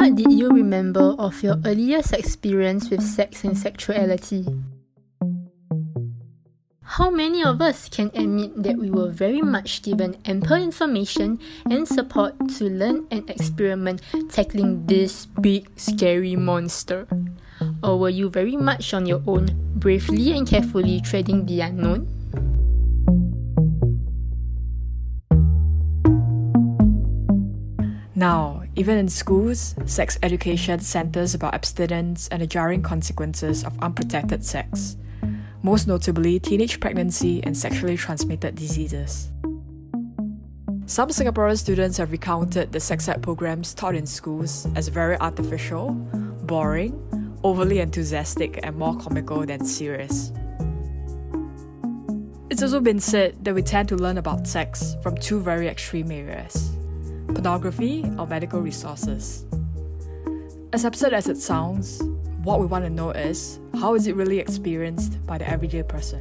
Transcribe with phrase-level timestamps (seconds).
[0.00, 4.46] What did you remember of your earliest experience with sex and sexuality?
[6.80, 11.86] How many of us can admit that we were very much given ample information and
[11.86, 14.00] support to learn and experiment
[14.30, 17.06] tackling this big scary monster?
[17.82, 22.08] Or were you very much on your own, bravely and carefully treading the unknown?
[28.16, 34.44] Now, even in schools, sex education centers about abstinence and the jarring consequences of unprotected
[34.44, 34.96] sex
[35.62, 39.30] most notably teenage pregnancy and sexually transmitted diseases.
[40.86, 45.90] Some Singaporean students have recounted the sex ed programs taught in schools as very artificial,
[46.44, 50.32] boring, overly enthusiastic, and more comical than serious.
[52.48, 56.10] It's also been said that we tend to learn about sex from two very extreme
[56.10, 56.74] areas
[57.32, 59.44] pornography or medical resources.
[60.72, 62.02] As absurd as it sounds,
[62.42, 66.20] what we want to know is how is it really experienced by the everyday person?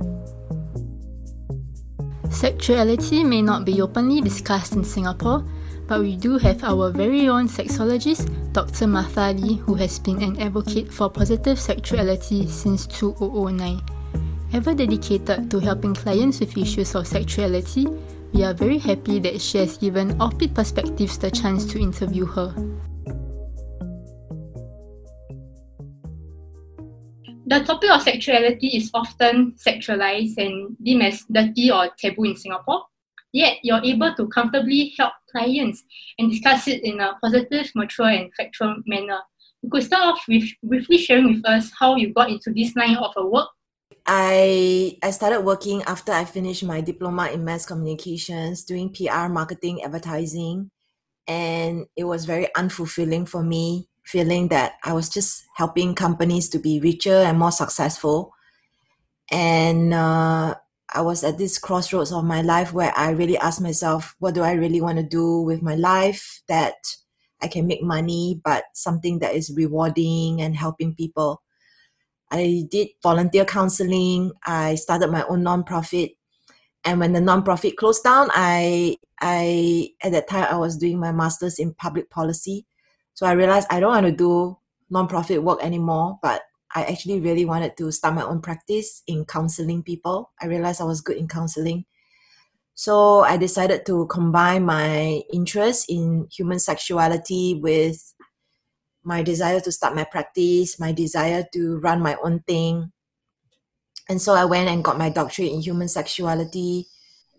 [2.30, 5.44] Sexuality may not be openly discussed in Singapore,
[5.88, 8.86] but we do have our very own sexologist, Dr.
[8.86, 13.82] Martha Lee, who has been an advocate for positive sexuality since 2009.
[14.54, 17.88] Ever dedicated to helping clients with issues of sexuality,
[18.34, 22.54] we are very happy that she has given Offbeat Perspectives the chance to interview her.
[27.50, 32.84] the topic of sexuality is often sexualized and deemed as dirty or taboo in Singapore.
[33.32, 35.84] Yet you're able to comfortably help clients
[36.20, 39.20] and discuss it in a positive, mature, and factual manner.
[39.64, 42.98] You could start off with briefly sharing with us how you got into this line
[42.98, 43.50] of work.
[44.06, 49.84] I I started working after I finished my diploma in mass communications, doing PR, marketing,
[49.84, 50.72] advertising,
[51.28, 56.60] and it was very unfulfilling for me feeling that I was just helping companies to
[56.60, 58.34] be richer and more successful.
[59.32, 60.56] And uh,
[60.92, 64.42] I was at this crossroads of my life where I really asked myself, what do
[64.42, 66.74] I really want to do with my life that
[67.40, 71.44] I can make money, but something that is rewarding and helping people?
[72.32, 74.32] I did volunteer counseling.
[74.46, 76.16] I started my own nonprofit.
[76.86, 81.12] And when the nonprofit closed down, I I at that time I was doing my
[81.12, 82.66] master's in public policy.
[83.14, 84.58] So I realized I don't want to do
[84.92, 89.84] nonprofit work anymore, but I actually really wanted to start my own practice in counseling
[89.84, 90.32] people.
[90.42, 91.86] I realized I was good in counseling.
[92.76, 98.14] So I decided to combine my interest in human sexuality with
[99.10, 102.94] my desire to start my practice, my desire to run my own thing.
[104.08, 106.86] And so I went and got my doctorate in human sexuality.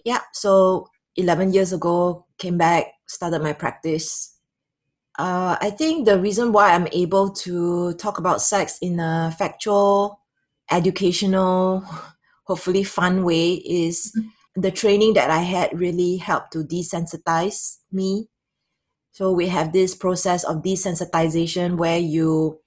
[0.04, 4.34] Yeah, so 11 years ago, came back, started my practice
[5.20, 10.18] uh, I think the reason why I'm able to talk about sex in a factual,
[10.70, 11.84] educational,
[12.44, 14.60] hopefully fun way is mm-hmm.
[14.62, 18.29] the training that I had really helped to desensitize me.
[19.12, 22.60] So we have this process of desensitization where you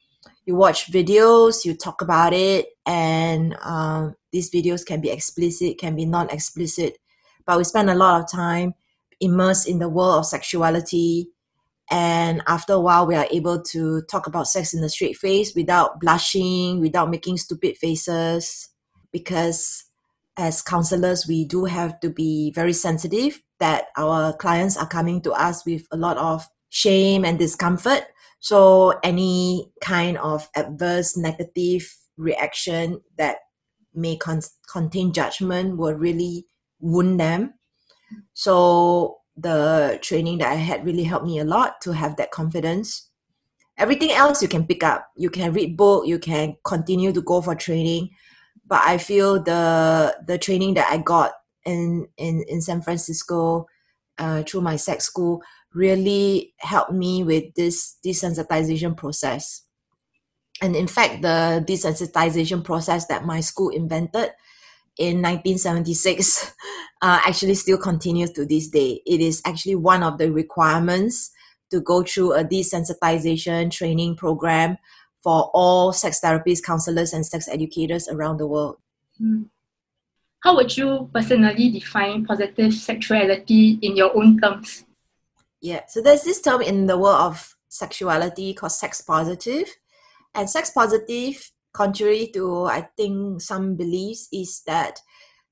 [0.45, 5.95] you watch videos, you talk about it, and um, these videos can be explicit, can
[5.95, 6.97] be non-explicit,
[7.45, 8.73] but we spend a lot of time
[9.21, 11.29] immersed in the world of sexuality
[11.93, 15.53] and after a while we are able to talk about sex in a straight face
[15.55, 18.69] without blushing without making stupid faces.
[19.11, 19.83] Because
[20.35, 25.31] as counselors we do have to be very sensitive that our clients are coming to
[25.31, 28.03] us with a lot of shame and discomfort
[28.39, 33.37] so any kind of adverse negative reaction that
[33.93, 36.45] may con- contain judgment will really
[36.79, 37.53] wound them
[38.33, 43.09] so the training that I had really helped me a lot to have that confidence.
[43.77, 45.07] Everything else you can pick up.
[45.15, 48.09] You can read book, you can continue to go for training.
[48.67, 51.33] But I feel the the training that I got
[51.65, 53.67] in in, in San Francisco
[54.17, 55.41] uh, through my sex school
[55.73, 59.63] really helped me with this desensitization process.
[60.61, 64.31] And in fact, the desensitization process that my school invented
[64.97, 66.53] in 1976
[67.01, 69.01] uh, actually still continues to this day.
[69.05, 71.31] It is actually one of the requirements
[71.71, 74.77] to go through a desensitization training program
[75.23, 78.77] for all sex therapists, counselors, and sex educators around the world.
[79.17, 79.43] Hmm.
[80.43, 84.83] How would you personally define positive sexuality in your own terms?
[85.61, 89.73] Yeah, so there's this term in the world of sexuality called sex positive.
[90.35, 94.99] And sex positive contrary to I think some beliefs is that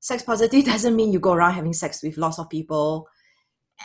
[0.01, 3.07] sex positive doesn't mean you go around having sex with lots of people.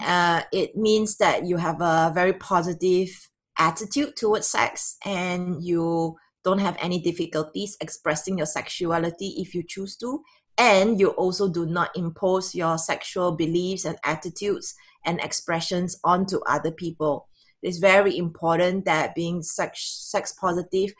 [0.00, 3.30] Uh, it means that you have a very positive
[3.60, 9.96] attitude towards sex and you don't have any difficulties expressing your sexuality if you choose
[9.96, 10.20] to
[10.58, 14.74] and you also do not impose your sexual beliefs and attitudes
[15.04, 17.28] and expressions onto other people.
[17.62, 20.92] It's very important that being sex sex positive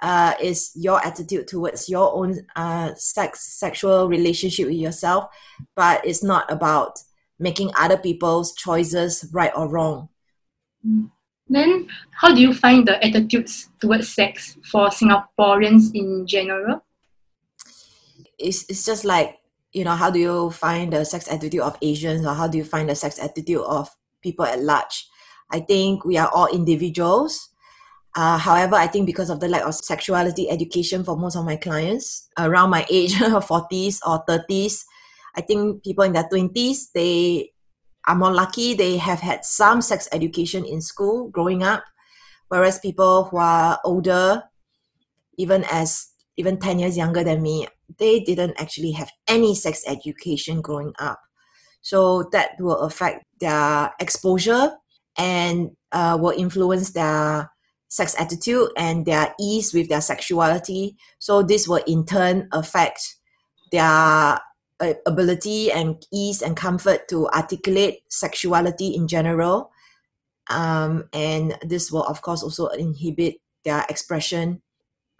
[0.00, 5.26] uh, is your attitude towards your own uh, sex sexual relationship with yourself
[5.76, 6.98] but it's not about
[7.38, 10.08] making other people's choices right or wrong.
[11.48, 16.84] Then how do you find the attitudes towards sex for singaporeans in general
[18.42, 19.38] it's, it's just like
[19.72, 22.64] you know how do you find the sex attitude of asians or how do you
[22.64, 23.88] find the sex attitude of
[24.22, 25.08] people at large
[25.50, 27.52] i think we are all individuals
[28.14, 31.56] uh, however, I think because of the lack of sexuality education for most of my
[31.56, 34.84] clients around my age, 40s or 30s,
[35.34, 37.52] I think people in their 20s, they
[38.06, 38.74] are more lucky.
[38.74, 41.84] They have had some sex education in school growing up,
[42.48, 44.42] whereas people who are older,
[45.38, 47.66] even as even 10 years younger than me,
[48.02, 51.20] they didn't actually have any sex education growing up.
[51.82, 54.72] So that will affect their exposure
[55.16, 57.48] and uh, will influence their
[57.86, 60.96] sex attitude and their ease with their sexuality.
[61.20, 63.16] So this will in turn affect
[63.70, 63.86] their
[64.80, 69.70] uh, ability and ease and comfort to articulate sexuality in general.
[70.50, 74.60] Um, and this will, of course, also inhibit their expression.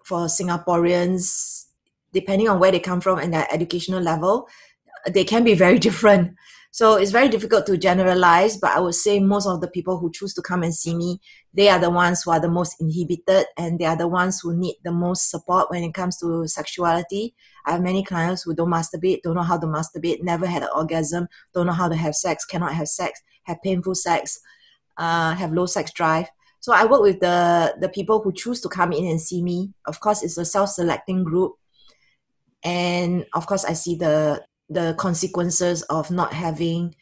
[0.05, 1.67] For Singaporeans,
[2.13, 4.49] depending on where they come from and their educational level,
[5.11, 6.35] they can be very different.
[6.75, 10.11] So it's very difficult to generalize, but I would say most of the people who
[10.11, 11.21] choose to come and see me,
[11.53, 14.57] they are the ones who are the most inhibited and they are the ones who
[14.57, 17.35] need the most support when it comes to sexuality.
[17.67, 20.71] I have many clients who don't masturbate, don't know how to masturbate, never had an
[20.75, 24.41] orgasm, don't know how to have sex, cannot have sex, have painful sex,
[24.97, 26.31] uh, have low sex drive.
[26.61, 29.75] So I work with the the people who choose to come in and see me.
[29.87, 31.57] Of course, it's a self-selecting group,
[32.65, 36.95] and of course, I see the the consequences of not having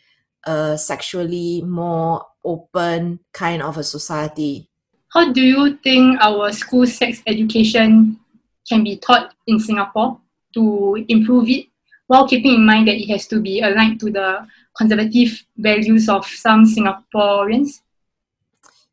[0.44, 4.68] a sexually more open kind of a society.
[5.12, 8.18] How do you think our school sex education
[8.68, 10.20] can be taught in Singapore
[10.54, 11.66] to improve it
[12.06, 14.46] while keeping in mind that it has to be aligned to the
[14.76, 17.80] conservative values of some Singaporeans?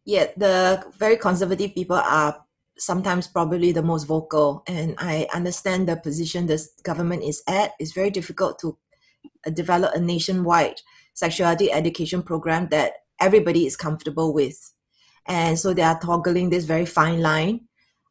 [0.05, 2.43] Yeah, the very conservative people are
[2.77, 4.63] sometimes probably the most vocal.
[4.67, 7.71] And i understand the position this government is at.
[7.79, 8.77] It's very difficult to
[9.45, 10.81] uh, develop a nationwide
[11.13, 14.73] sexuality education program that everybody is comfortable with.
[15.25, 17.61] And so they are toggling this very fine line.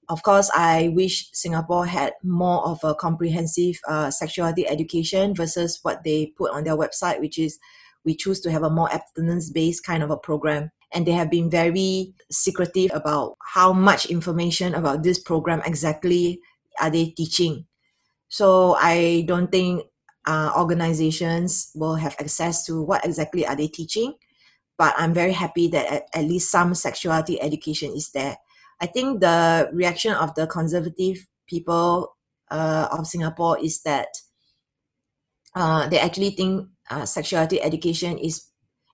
[0.08, 6.04] Of course i wish singapore had more of a comprehensive uh, sexuality education versus what
[6.04, 7.58] they put on their website which is
[8.04, 11.30] we choose to have a more abstinence based kind of a program and they have
[11.30, 16.40] been very secretive about how much information about this program exactly
[16.80, 17.66] are they teaching.
[18.28, 19.84] So I don't think
[20.26, 24.14] uh, organizations will have access to what exactly are they teaching.
[24.78, 28.36] But I'm very happy that at, at least some sexuality education is there.
[28.80, 32.16] I think the reaction of the conservative people
[32.50, 34.08] uh, of Singapore is that
[35.54, 38.48] uh, they actually think uh, sexuality education is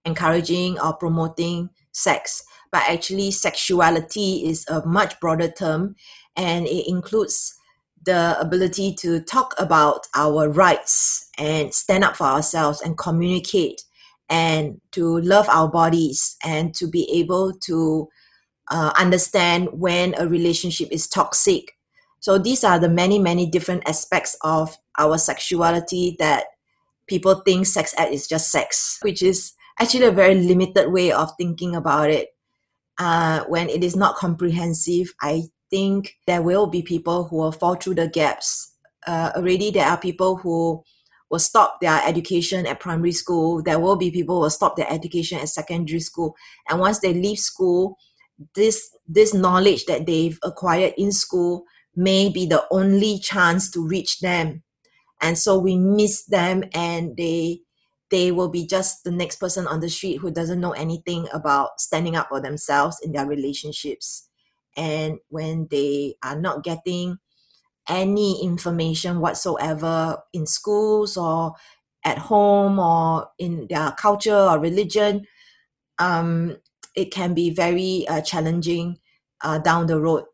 [0.05, 5.95] encouraging or promoting sex, but actually, sexuality is a much broader term
[6.37, 7.55] and it includes
[8.05, 13.85] the ability to talk about our rights and stand up for ourselves and communicate
[14.29, 18.09] and to love our bodies and to be able to
[18.71, 21.77] uh, understand when a relationship is toxic.
[22.21, 26.47] So, these are the many, many different aspects of our sexuality that
[27.07, 31.31] people think sex ed is just sex, which is actually a very limited way of
[31.37, 32.29] thinking about it.
[32.99, 37.75] Uh, when it is not comprehensive, I think there will be people who will fall
[37.75, 38.75] through the gaps.
[39.07, 40.83] Uh, already, there are people who
[41.31, 43.63] will stop their education at primary school.
[43.63, 46.37] There will be people who will stop their education at secondary school.
[46.69, 47.97] And once they leave school,
[48.55, 51.65] this this knowledge that they've acquired in school
[51.97, 54.63] may be the only chance to reach them.
[55.21, 57.61] And so we miss them and they
[58.13, 61.81] they will be just the next person on the street who doesn't know anything about
[61.81, 64.29] standing up for themselves in their relationships.
[64.77, 67.17] And when they are not getting
[67.89, 71.55] any information whatsoever in schools or
[72.05, 75.27] at home or in their culture or religion,
[75.99, 76.59] um,
[76.95, 78.99] it can be very uh, challenging
[79.41, 80.25] uh, down the road.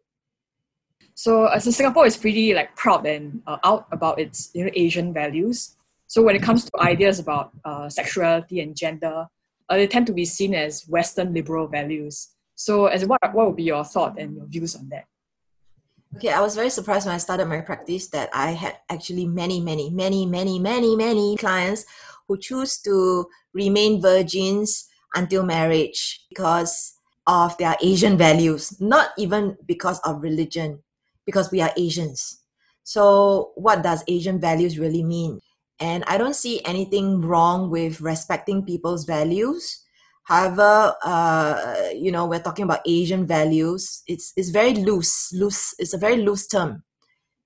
[1.15, 5.15] So, uh, Singapore is pretty like proud and uh, out about its you know Asian
[5.15, 5.78] values.
[6.09, 9.29] So when it comes to ideas about uh, sexuality and gender,
[9.69, 12.29] uh, they tend to be seen as Western liberal values.
[12.55, 15.05] So, as what what would be your thought and your views on that?
[16.17, 19.61] Okay, I was very surprised when I started my practice that I had actually many,
[19.61, 21.85] many, many, many, many, many clients
[22.27, 26.95] who choose to remain virgins until marriage because
[27.27, 30.83] of their Asian values, not even because of religion,
[31.27, 32.41] because we are Asians.
[32.83, 35.41] So, what does Asian values really mean?
[35.81, 39.85] And I don't see anything wrong with respecting people's values.
[40.25, 44.03] However, uh, you know, we're talking about Asian values.
[44.07, 45.33] It's it's very loose.
[45.33, 45.75] Loose.
[45.79, 46.83] It's a very loose term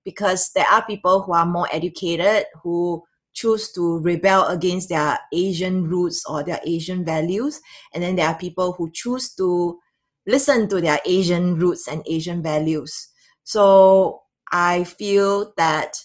[0.04, 3.02] because there are people who are more educated who
[3.34, 7.60] choose to rebel against their Asian roots or their Asian values,
[7.94, 9.78] and then there are people who choose to
[10.26, 13.08] listen to their Asian roots and Asian values.
[13.44, 14.22] So
[14.52, 15.96] I feel that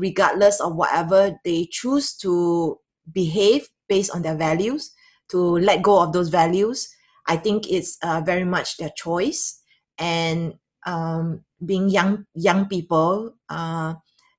[0.00, 2.78] regardless of whatever they choose to
[3.12, 4.92] behave based on their values,
[5.28, 6.88] to let go of those values,
[7.26, 9.60] I think it's uh, very much their choice.
[9.98, 10.54] And
[10.86, 13.94] um, being young young people, uh,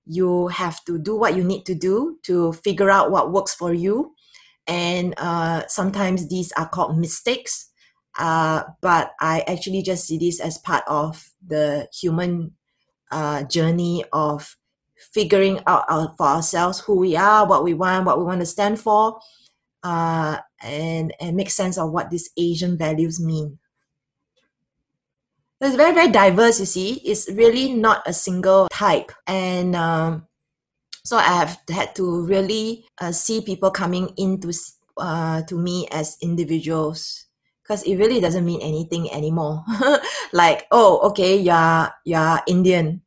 [0.06, 3.74] you have to do what you need to do to figure out what works for
[3.74, 4.14] you.
[4.68, 7.72] And uh, sometimes these are called mistakes
[8.18, 12.54] uh, but I actually just see this as part of the human
[13.12, 14.58] uh, journey of
[15.14, 18.46] figuring out our, for ourselves who we are, what we want, what we want to
[18.46, 19.20] stand for,
[19.84, 23.58] uh, and and make sense of what these Asian values mean.
[25.60, 26.60] It's very very diverse.
[26.60, 30.28] You see, it's really not a single type, and um,
[31.04, 34.54] so I have had to really uh, see people coming into
[34.98, 37.26] uh, to me as individuals
[37.64, 39.64] because it really doesn't mean anything anymore.
[40.34, 43.02] like, oh, okay, you're you're Indian.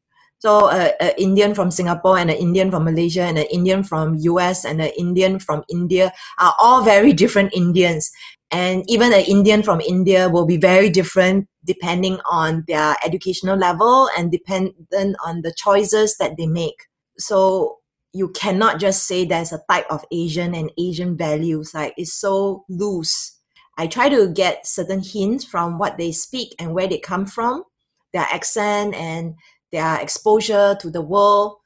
[0.45, 4.67] So an Indian from Singapore and an Indian from Malaysia and an Indian from US
[4.67, 8.11] and an Indian from India are all very different Indians.
[8.51, 14.11] And even an Indian from India will be very different depending on their educational level
[14.19, 16.77] and dependent on the choices that they make.
[17.17, 17.79] So
[18.13, 21.73] you cannot just say there's a type of Asian and Asian values.
[21.73, 23.41] Like it's so loose
[23.79, 27.65] I try to get certain hints from what they speak and where they come from,
[28.13, 29.35] their accent and
[29.75, 31.59] their exposure to the world.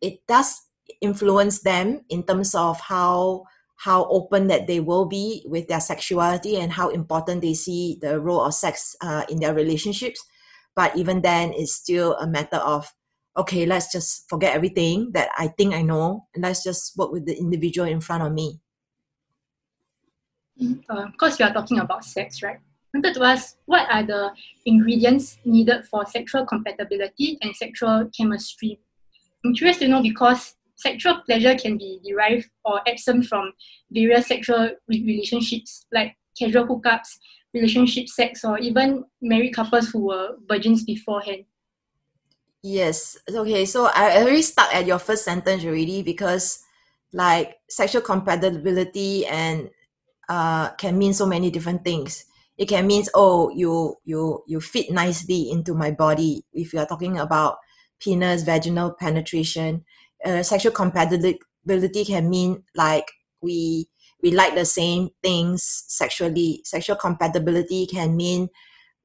[0.00, 0.62] It does
[1.00, 3.44] influence them in terms of how
[3.76, 8.20] how open that they will be with their sexuality and how important they see the
[8.20, 10.22] role of sex uh, in their relationships.
[10.76, 12.92] But even then, it's still a matter of
[13.36, 17.26] okay, let's just forget everything that I think I know and let's just work with
[17.26, 18.60] the individual in front of me
[20.88, 22.60] uh, because we are talking about sex, right?
[22.92, 24.30] I wanted to what are the
[24.66, 28.80] ingredients needed for sexual compatibility and sexual chemistry?
[29.44, 33.52] I'm curious to know because sexual pleasure can be derived or absent from
[33.92, 37.18] various sexual relationships like casual hookups,
[37.54, 41.44] relationship sex, or even married couples who were virgins beforehand.
[42.62, 43.16] Yes.
[43.28, 43.64] Okay.
[43.66, 46.62] So I already stuck at your first sentence already because,
[47.12, 49.70] like, sexual compatibility and
[50.28, 52.24] uh, can mean so many different things.
[52.60, 56.44] It can mean oh you you you fit nicely into my body.
[56.52, 57.56] If you are talking about
[57.98, 59.82] penis vaginal penetration,
[60.26, 63.88] uh, sexual compatibility can mean like we
[64.22, 66.60] we like the same things sexually.
[66.66, 68.50] Sexual compatibility can mean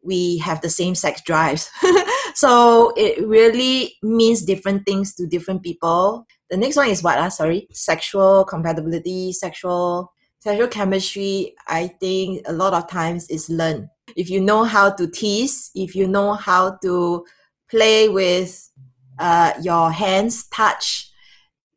[0.03, 1.71] we have the same sex drives.
[2.35, 6.27] so it really means different things to different people.
[6.49, 7.17] The next one is what?
[7.17, 10.11] Uh, sorry, sexual compatibility, sexual
[10.45, 13.89] sexual chemistry, I think a lot of times is learned.
[14.15, 17.25] If you know how to tease, if you know how to
[17.67, 18.69] play with
[19.17, 21.09] uh, your hands, touch,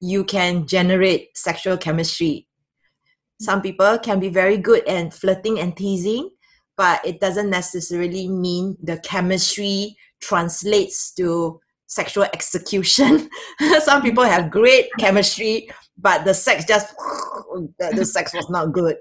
[0.01, 2.47] you can generate sexual chemistry.
[3.41, 6.29] Some people can be very good at flirting and teasing,
[6.77, 13.29] but it doesn't necessarily mean the chemistry translates to sexual execution.
[13.81, 16.95] Some people have great chemistry, but the sex just
[17.79, 18.97] the sex was not good.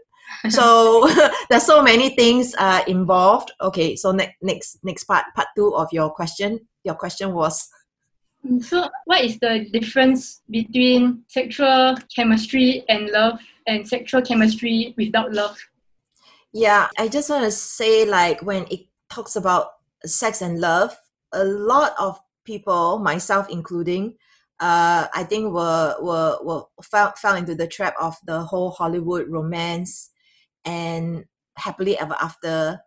[0.50, 1.08] So
[1.50, 3.52] there's so many things uh, involved.
[3.62, 6.60] Okay, so next next next part part two of your question.
[6.84, 7.68] Your question was.
[8.46, 15.34] Mm, so what is the difference between sexual chemistry and love and sexual chemistry without
[15.34, 15.58] love?
[16.54, 19.72] Yeah, I just want to say like when it talks about
[20.06, 20.98] sex and love,
[21.34, 24.16] a lot of people, myself including,
[24.60, 29.28] uh, I think were were were fell fell into the trap of the whole Hollywood
[29.30, 30.10] romance
[30.66, 31.26] and
[31.58, 32.82] happily ever after.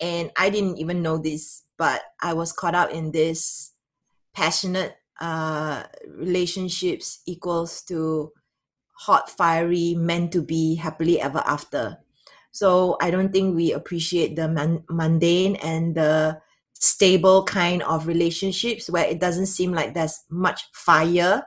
[0.00, 3.72] And I didn't even know this, but I was caught up in this
[4.34, 8.32] passionate uh, relationships equals to
[8.98, 11.98] hot, fiery, meant to be happily ever after.
[12.52, 16.40] So I don't think we appreciate the man- mundane and the
[16.80, 21.42] stable kind of relationships where it doesn't seem like there's much fire.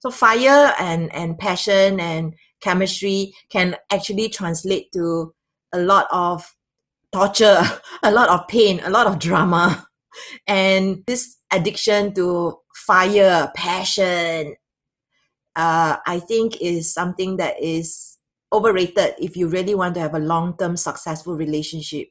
[0.00, 5.34] So fire and, and passion and chemistry can actually translate to
[5.72, 6.54] a lot of
[7.12, 7.62] torture,
[8.02, 9.86] a lot of pain, a lot of drama.
[10.46, 14.54] And this addiction to fire, passion,
[15.56, 18.18] uh, I think is something that is
[18.52, 22.08] overrated if you really want to have a long term successful relationship.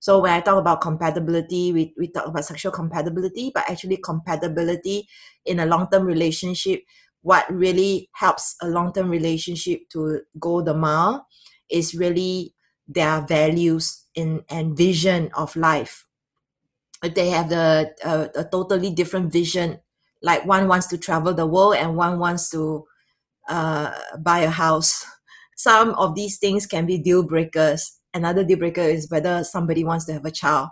[0.00, 5.08] So when I talk about compatibility, we, we talk about sexual compatibility, but actually compatibility
[5.44, 6.82] in a long term relationship,
[7.22, 11.26] what really helps a long term relationship to go the mile
[11.70, 12.54] is really
[12.86, 16.06] their values in, and vision of life.
[17.02, 19.78] If they have the uh, a totally different vision,
[20.22, 22.84] like one wants to travel the world and one wants to
[23.48, 25.06] uh, buy a house.
[25.56, 30.04] Some of these things can be deal breakers another deal breaker is whether somebody wants
[30.06, 30.68] to have a child.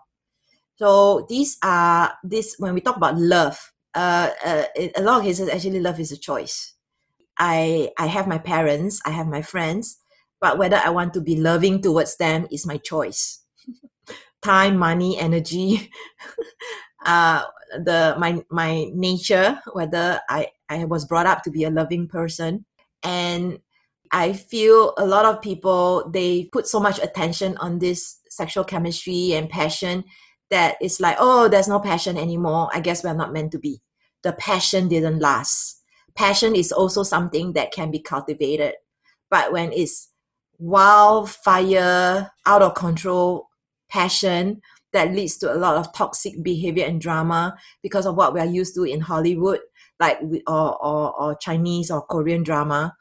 [0.77, 3.73] So these are this when we talk about love.
[3.95, 6.75] Uh, uh, a lot of cases, actually, love is a choice.
[7.39, 9.99] I I have my parents, I have my friends,
[10.41, 13.41] but whether I want to be loving towards them is my choice.
[14.43, 15.91] Time, money, energy,
[17.07, 22.07] uh, the my my nature, whether I I was brought up to be a loving
[22.07, 22.67] person,
[23.03, 23.59] and
[24.13, 29.33] I feel a lot of people they put so much attention on this sexual chemistry
[29.33, 30.05] and passion
[30.51, 32.69] that it's like, oh, there's no passion anymore.
[32.73, 33.81] I guess we're not meant to be.
[34.23, 35.83] The passion didn't last.
[36.15, 38.75] Passion is also something that can be cultivated.
[39.31, 40.09] But when it's
[40.59, 43.49] wildfire, out of control
[43.89, 44.61] passion
[44.93, 48.47] that leads to a lot of toxic behavior and drama because of what we are
[48.47, 49.61] used to in Hollywood,
[50.01, 52.95] like or, or, or Chinese or Korean drama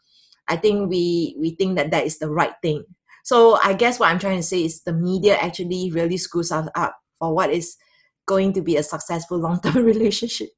[0.47, 2.83] I think we we think that that is the right thing.
[3.23, 6.69] So I guess what I'm trying to say is the media actually really screws us
[6.75, 7.75] up for what is
[8.27, 10.49] going to be a successful long-term relationship.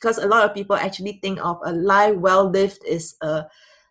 [0.00, 3.44] Because a lot of people actually think of a life well lived is a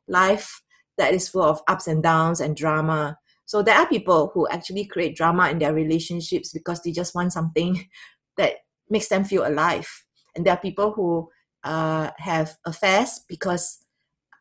[0.08, 0.62] life
[0.98, 3.18] that is full of ups and downs and drama.
[3.46, 7.34] So there are people who actually create drama in their relationships because they just want
[7.34, 7.88] something
[8.38, 8.54] that
[8.90, 9.88] makes them feel alive.
[10.36, 11.30] And there are people who
[11.64, 13.85] uh, have affairs because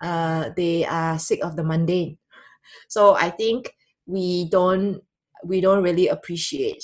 [0.01, 2.17] uh, they are sick of the mundane.
[2.87, 3.73] So I think
[4.05, 5.01] we don't
[5.43, 6.83] we don't really appreciate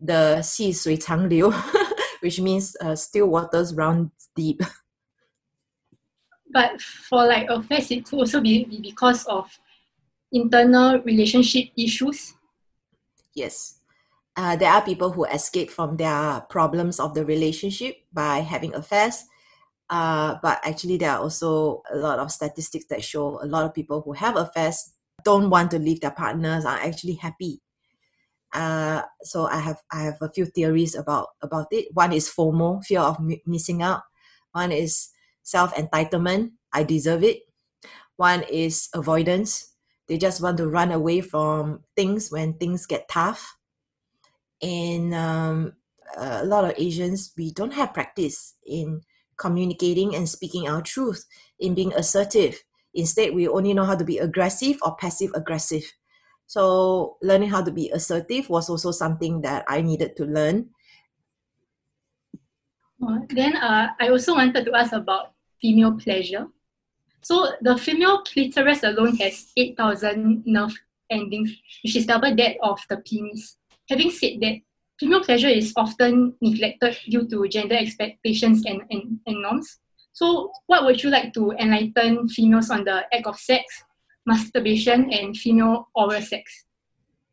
[0.00, 1.52] the 细水长流,
[2.20, 4.62] which means uh, still waters run deep.
[6.50, 9.50] But for like affairs, it could also be because of
[10.32, 12.34] internal relationship issues.
[13.34, 13.80] Yes.
[14.36, 19.24] Uh, there are people who escape from their problems of the relationship by having affairs
[19.89, 23.73] uh, but actually, there are also a lot of statistics that show a lot of
[23.73, 24.93] people who have affairs
[25.23, 27.61] don't want to leave their partners are actually happy.
[28.53, 31.87] Uh, so I have I have a few theories about about it.
[31.93, 34.03] One is FOMO, fear of m- missing out.
[34.51, 35.09] One is
[35.41, 37.41] self entitlement, I deserve it.
[38.17, 39.73] One is avoidance.
[40.07, 43.57] They just want to run away from things when things get tough.
[44.61, 45.73] And um,
[46.17, 49.01] a lot of Asians, we don't have practice in
[49.37, 51.25] communicating and speaking our truth,
[51.59, 52.61] in being assertive.
[52.93, 55.83] Instead, we only know how to be aggressive or passive aggressive.
[56.45, 60.69] So, learning how to be assertive was also something that I needed to learn.
[63.29, 66.47] Then, uh, I also wanted to ask about female pleasure.
[67.21, 70.77] So, the female clitoris alone has 8,000 nerve
[71.09, 73.57] endings, which is double that of the penis.
[73.89, 74.59] Having said that,
[74.99, 79.79] female pleasure is often neglected due to gender expectations and, and, and norms.
[80.13, 83.65] So, what would you like to enlighten females on the act of sex,
[84.25, 86.65] masturbation, and female oral sex?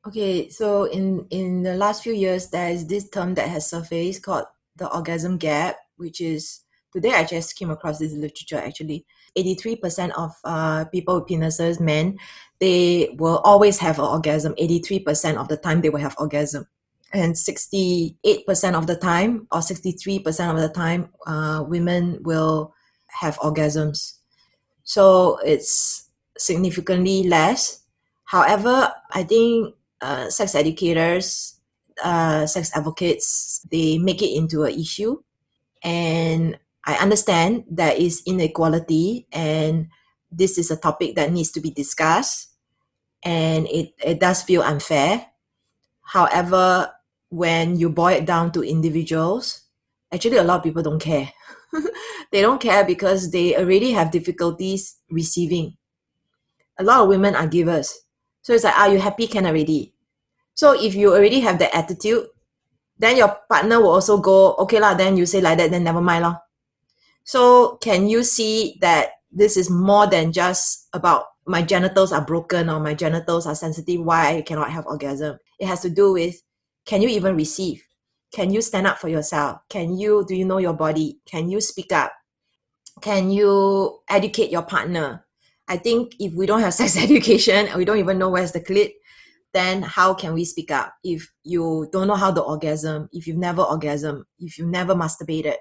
[0.09, 4.23] Okay, so in in the last few years, there is this term that has surfaced
[4.23, 4.47] called
[4.77, 9.05] the orgasm gap, which is today I just came across this literature actually.
[9.39, 12.19] 83% of uh, people with penises, men,
[12.59, 14.55] they will always have an orgasm.
[14.59, 16.67] 83% of the time they will have orgasm
[17.13, 18.15] and 68%
[18.75, 22.75] of the time or 63% of the time uh, women will
[23.09, 24.19] have orgasms.
[24.85, 27.83] So it's significantly less.
[28.25, 31.61] However i think uh, sex educators
[32.03, 35.21] uh, sex advocates they make it into an issue.
[35.83, 39.89] And i understand there is inequality and
[40.31, 42.51] this is a topic that needs to be discussed
[43.23, 45.27] and it, it does feel unfair.
[46.03, 46.91] However
[47.31, 49.63] when you boil it down to individuals,
[50.13, 51.33] actually a lot of people don't care.
[52.33, 55.77] they don't care because they already have difficulties receiving.
[56.79, 57.95] A lot of women are givers.
[58.43, 59.27] So it's like, are you happy?
[59.27, 59.95] Can already.
[60.55, 62.27] So if you already have that attitude,
[62.99, 66.01] then your partner will also go, okay lah, then you say like that, then never
[66.01, 66.37] mind lah.
[67.25, 72.69] So can you see that this is more than just about my genitals are broken
[72.69, 75.39] or my genitals are sensitive, why I cannot have orgasm?
[75.59, 76.43] It has to do with
[76.91, 77.87] can you even receive?
[78.35, 79.61] Can you stand up for yourself?
[79.69, 81.21] Can you do you know your body?
[81.25, 82.13] Can you speak up?
[83.01, 85.25] Can you educate your partner?
[85.69, 88.61] I think if we don't have sex education and we don't even know where's the
[88.61, 88.91] clit,
[89.55, 90.93] then how can we speak up?
[91.05, 95.59] If you don't know how to orgasm, if you've never orgasm, if you've never masturbated,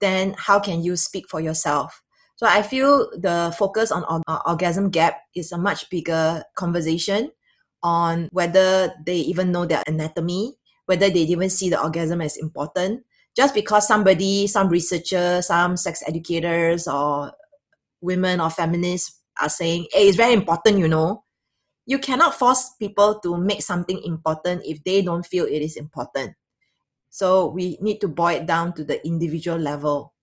[0.00, 2.02] then how can you speak for yourself?
[2.36, 7.32] So I feel the focus on uh, orgasm gap is a much bigger conversation
[7.84, 13.04] on whether they even know their anatomy, whether they even see the orgasm as important.
[13.36, 17.32] Just because somebody, some researcher, some sex educators or
[18.00, 21.24] women or feminists are saying, hey, it's very important, you know.
[21.86, 26.34] You cannot force people to make something important if they don't feel it is important.
[27.10, 30.14] So we need to boil it down to the individual level.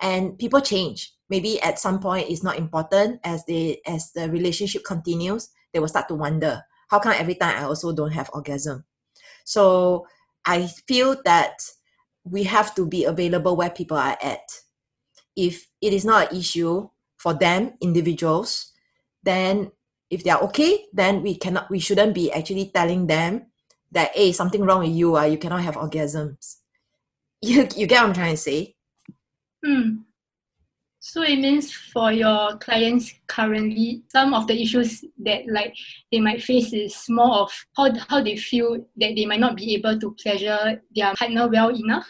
[0.00, 1.14] And people change.
[1.28, 5.88] Maybe at some point it's not important as they as the relationship continues, they will
[5.88, 8.84] start to wonder, how come every time I also don't have orgasm?
[9.44, 10.06] So
[10.44, 11.62] I feel that
[12.24, 14.48] we have to be available where people are at.
[15.36, 16.88] If it is not an issue,
[17.20, 18.72] for them individuals
[19.22, 19.70] then
[20.08, 23.44] if they are okay then we cannot we shouldn't be actually telling them
[23.92, 26.56] that hey something wrong with you uh, you cannot have orgasms
[27.42, 28.74] you, you get what i'm trying to say
[29.62, 30.08] Hmm.
[31.02, 35.74] So it means for your clients currently, some of the issues that like
[36.12, 39.74] they might face is more of how how they feel that they might not be
[39.74, 42.06] able to pleasure their partner well enough.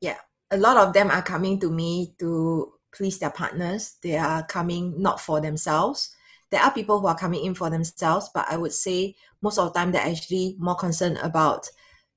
[0.00, 0.18] Yeah,
[0.50, 3.94] a lot of them are coming to me to please their partners.
[4.02, 6.10] They are coming not for themselves.
[6.50, 9.72] There are people who are coming in for themselves, but I would say most of
[9.72, 11.68] the time they're actually more concerned about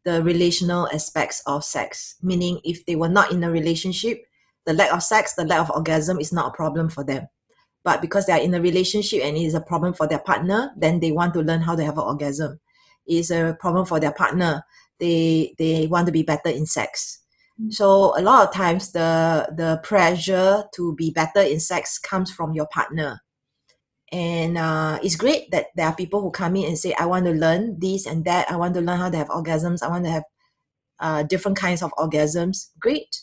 [0.05, 2.15] the relational aspects of sex.
[2.23, 4.25] Meaning, if they were not in a relationship,
[4.65, 7.27] the lack of sex, the lack of orgasm is not a problem for them.
[7.83, 10.71] But because they are in a relationship and it is a problem for their partner,
[10.77, 12.59] then they want to learn how to have an orgasm.
[13.07, 14.63] It is a problem for their partner.
[14.99, 17.19] They they want to be better in sex
[17.67, 22.53] so a lot of times the the pressure to be better in sex comes from
[22.53, 23.21] your partner.
[24.11, 27.25] And uh, it's great that there are people who come in and say, I want
[27.25, 28.49] to learn this and that.
[28.49, 29.83] I want to learn how to have orgasms.
[29.83, 30.23] I want to have
[30.99, 32.69] uh, different kinds of orgasms.
[32.79, 33.21] Great.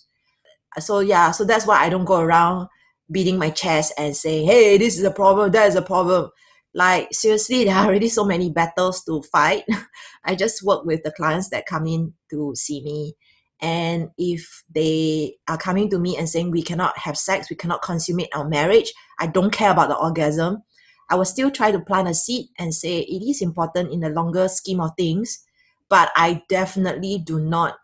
[0.79, 2.69] So yeah, so that's why I don't go around
[3.11, 6.31] beating my chest and saying, hey, this is a problem, that is a problem.
[6.75, 9.65] Like seriously, there are already so many battles to fight.
[10.25, 13.15] I just work with the clients that come in to see me
[13.61, 17.83] and if they are coming to me and saying we cannot have sex, we cannot
[17.83, 20.63] consummate our marriage, I don't care about the orgasm,
[21.09, 24.11] I will still try to plant a seed and say it is important in the
[24.11, 25.39] longer scheme of things,
[25.89, 27.77] but I definitely do not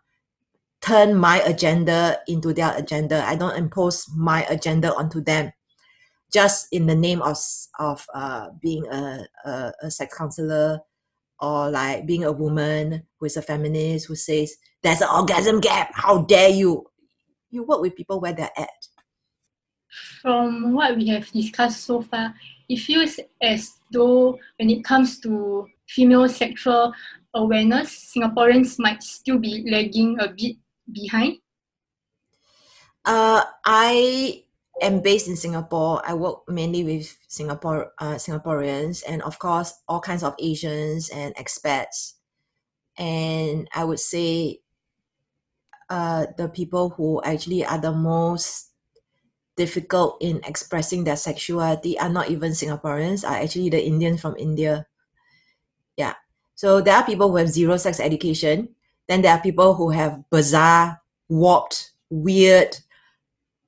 [0.83, 3.23] turn my agenda into their agenda.
[3.25, 5.51] I don't impose my agenda onto them
[6.33, 7.37] just in the name of
[7.79, 10.79] of uh, being a, a, a sex counselor
[11.39, 15.91] or like being a woman who is a feminist who says there's an orgasm gap.
[15.93, 16.85] How dare you?
[17.49, 18.69] You work with people where they're at.
[20.21, 22.33] From what we have discussed so far,
[22.67, 26.91] it feels as though when it comes to female sexual
[27.35, 30.57] awareness, Singaporeans might still be lagging a bit
[30.91, 31.37] behind.
[33.05, 34.43] Uh, I
[34.81, 36.01] am based in Singapore.
[36.05, 41.35] I work mainly with Singapore uh, Singaporeans and of course all kinds of Asians and
[41.35, 42.13] expats.
[42.97, 44.61] And I would say
[45.89, 48.71] uh, the people who actually are the most
[49.55, 54.87] difficult in expressing their sexuality are not even Singaporeans, are actually the Indians from India.
[55.97, 56.13] Yeah.
[56.55, 58.75] So there are people who have zero sex education.
[59.07, 62.77] Then there are people who have bizarre, warped, weird,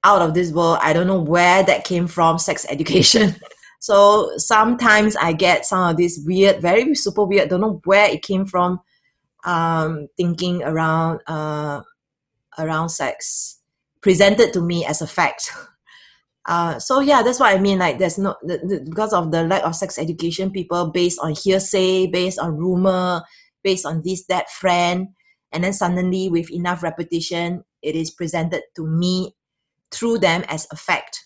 [0.04, 0.80] out of this world.
[0.82, 3.36] I don't know where that came from, sex education.
[3.80, 8.22] so sometimes I get some of this weird, very super weird, don't know where it
[8.22, 8.80] came from,
[9.44, 11.82] um, thinking around uh,
[12.58, 13.60] around sex
[14.02, 15.52] presented to me as a fact.
[16.48, 17.80] Uh, so yeah, that's what I mean.
[17.80, 21.34] Like, there's no the, the, because of the lack of sex education, people based on
[21.34, 23.24] hearsay, based on rumor,
[23.64, 25.08] based on this that friend,
[25.52, 29.36] and then suddenly with enough repetition, it is presented to me
[29.92, 31.26] through them as a fact.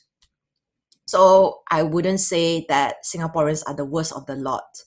[1.06, 4.84] So I wouldn't say that Singaporeans are the worst of the lot.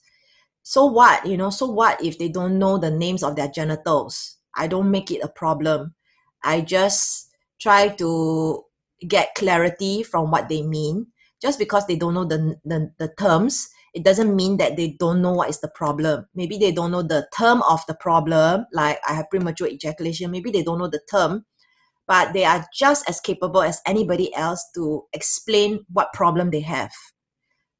[0.63, 1.49] So what, you know?
[1.49, 4.37] So what if they don't know the names of their genitals?
[4.55, 5.93] I don't make it a problem.
[6.43, 8.63] I just try to
[9.05, 11.07] get clarity from what they mean.
[11.41, 15.21] Just because they don't know the, the, the terms it doesn't mean that they don't
[15.21, 16.25] know what is the problem.
[16.33, 20.31] Maybe they don't know the term of the problem, like I have premature ejaculation.
[20.31, 21.45] Maybe they don't know the term,
[22.07, 26.91] but they are just as capable as anybody else to explain what problem they have.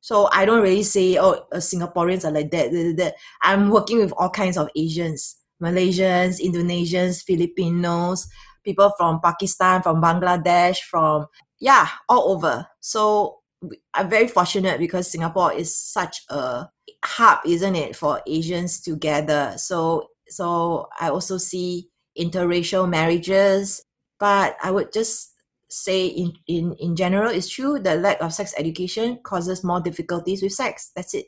[0.01, 3.15] So I don't really say, oh, uh, Singaporeans are like that, that, that.
[3.41, 8.27] I'm working with all kinds of Asians, Malaysians, Indonesians, Filipinos,
[8.65, 11.25] people from Pakistan, from Bangladesh, from,
[11.59, 12.67] yeah, all over.
[12.81, 13.39] So
[13.93, 16.67] I'm very fortunate because Singapore is such a
[17.03, 19.53] hub, isn't it, for Asians to gather.
[19.57, 23.83] So so I also see interracial marriages,
[24.19, 25.33] but I would just
[25.69, 30.43] say in, in, in general it's true the lack of sex education causes more difficulties
[30.43, 30.91] with sex.
[30.95, 31.25] That's it.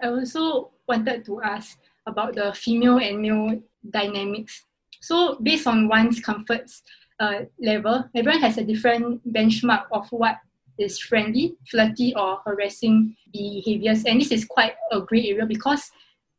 [0.00, 4.64] I also wanted to ask about the female and male dynamics.
[5.00, 6.82] So based on one's comforts
[7.18, 10.36] uh, level, everyone has a different benchmark of what
[10.78, 14.04] is friendly, flirty, or harassing behaviors.
[14.04, 15.90] And this is quite a gray area because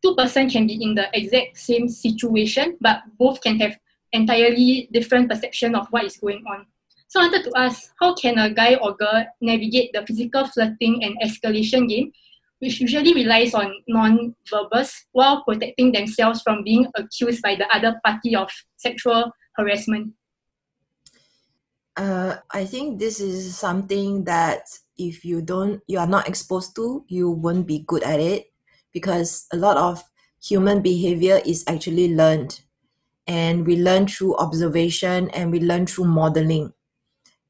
[0.04, 3.78] two person can be in the exact same situation, but both can have
[4.13, 6.65] entirely different perception of what is going on.
[7.08, 11.04] So I wanted to ask, how can a guy or girl navigate the physical flirting
[11.04, 12.12] and escalation game,
[12.60, 18.36] which usually relies on non-verbals, while protecting themselves from being accused by the other party
[18.36, 20.13] of sexual harassment?
[21.97, 27.03] Uh, I think this is something that if you don't, you are not exposed to,
[27.07, 28.51] you won't be good at it
[28.93, 30.03] because a lot of
[30.41, 32.62] human behavior is actually learned.
[33.25, 36.71] And we learn through observation and we learn through modeling.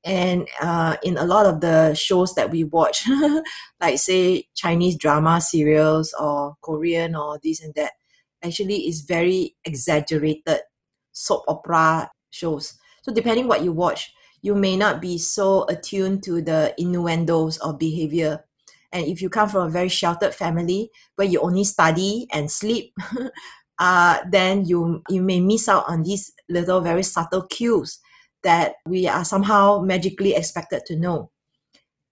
[0.04, 3.04] And uh, in a lot of the shows that we watch,
[3.82, 7.92] like say Chinese drama serials or Korean or this and that,
[8.44, 10.60] actually is very exaggerated
[11.12, 12.78] soap opera shows.
[13.02, 14.12] So depending what you watch,
[14.48, 18.46] you may not be so attuned to the innuendos of behavior.
[18.94, 22.96] And if you come from a very sheltered family where you only study and sleep,
[23.80, 28.00] uh, then you you may miss out on these little very subtle cues
[28.44, 31.30] that we are somehow magically expected to know.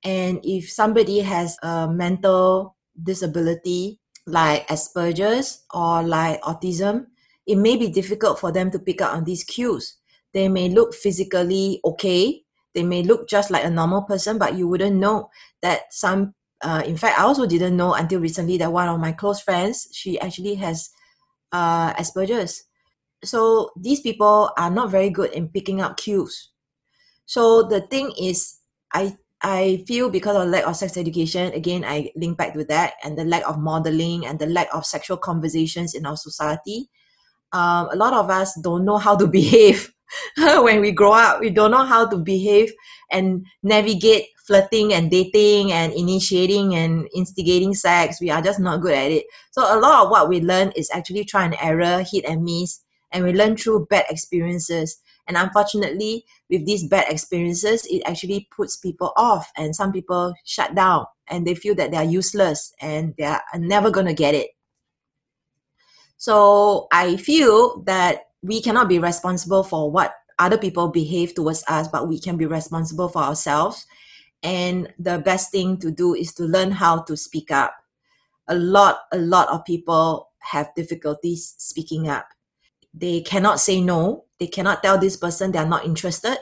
[0.04, 7.08] And if somebody has a mental disability like Asperger's or like autism,
[7.48, 9.96] it may be difficult for them to pick up on these cues
[10.36, 12.44] they may look physically okay.
[12.76, 15.32] They may look just like a normal person, but you wouldn't know
[15.64, 16.36] that some.
[16.62, 19.88] Uh, in fact, I also didn't know until recently that one of my close friends
[19.94, 20.90] she actually has
[21.54, 22.64] uh, Asperger's.
[23.24, 26.52] So these people are not very good in picking up cues.
[27.26, 28.60] So the thing is,
[28.94, 32.96] I I feel because of lack of sex education, again, I link back to that,
[33.06, 36.90] and the lack of modeling and the lack of sexual conversations in our society.
[37.54, 39.95] Um, a lot of us don't know how to behave
[40.38, 42.72] when we grow up we don't know how to behave
[43.12, 48.22] and navigate flirting and dating and initiating and instigating sex.
[48.22, 49.26] We are just not good at it.
[49.52, 52.82] So a lot of what we learn is actually try and error hit and miss
[53.12, 54.98] and we learn through bad experiences.
[55.28, 60.76] And unfortunately with these bad experiences it actually puts people off and some people shut
[60.76, 64.36] down and they feel that they are useless and they are never going to get
[64.36, 64.52] it.
[66.18, 71.88] So i feel that we cannot be responsible for what other people behave towards us,
[71.88, 73.88] but we can be responsible for ourselves.
[74.44, 77.74] And the best thing to do is to learn how to speak up.
[78.48, 82.28] A lot, a lot of people have difficulties speaking up.
[82.94, 84.26] They cannot say no.
[84.40, 86.38] They cannot tell this person they are not interested.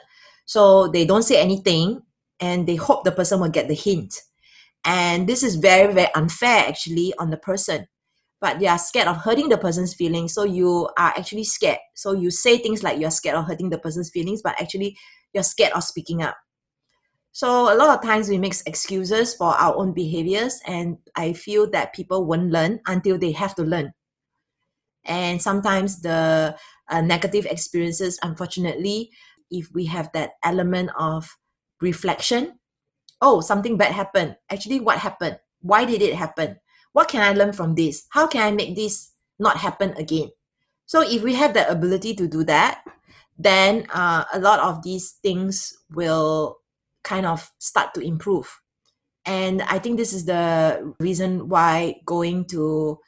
[0.45, 2.01] So they don't say anything
[2.41, 4.21] and they hope the person will get the hint.
[4.83, 7.87] And this is very, very unfair actually on the person
[8.43, 10.33] but they are scared of hurting the person's feelings.
[10.33, 11.79] So you are actually scared.
[11.93, 14.97] So you say things like you're scared of hurting the person's feelings, but actually
[15.33, 16.35] you're scared of speaking up.
[17.31, 21.71] So a lot of times we make excuses for our own behaviors, and I feel
[21.71, 23.93] that people won't learn until they have to learn.
[25.05, 26.57] And sometimes the
[26.89, 29.11] uh, negative experiences, unfortunately,
[29.49, 31.29] if we have that element of
[31.79, 32.59] reflection,
[33.21, 34.35] oh, something bad happened.
[34.51, 35.39] Actually, what happened?
[35.61, 36.57] Why did it happen?
[36.93, 38.05] What can I learn from this?
[38.09, 40.29] How can I make this not happen again?
[40.85, 42.83] So if we have the ability to do that,
[43.37, 46.59] then uh, a lot of these things will
[47.03, 48.47] kind of start to improve.
[49.25, 52.99] And I think this is the reason why going to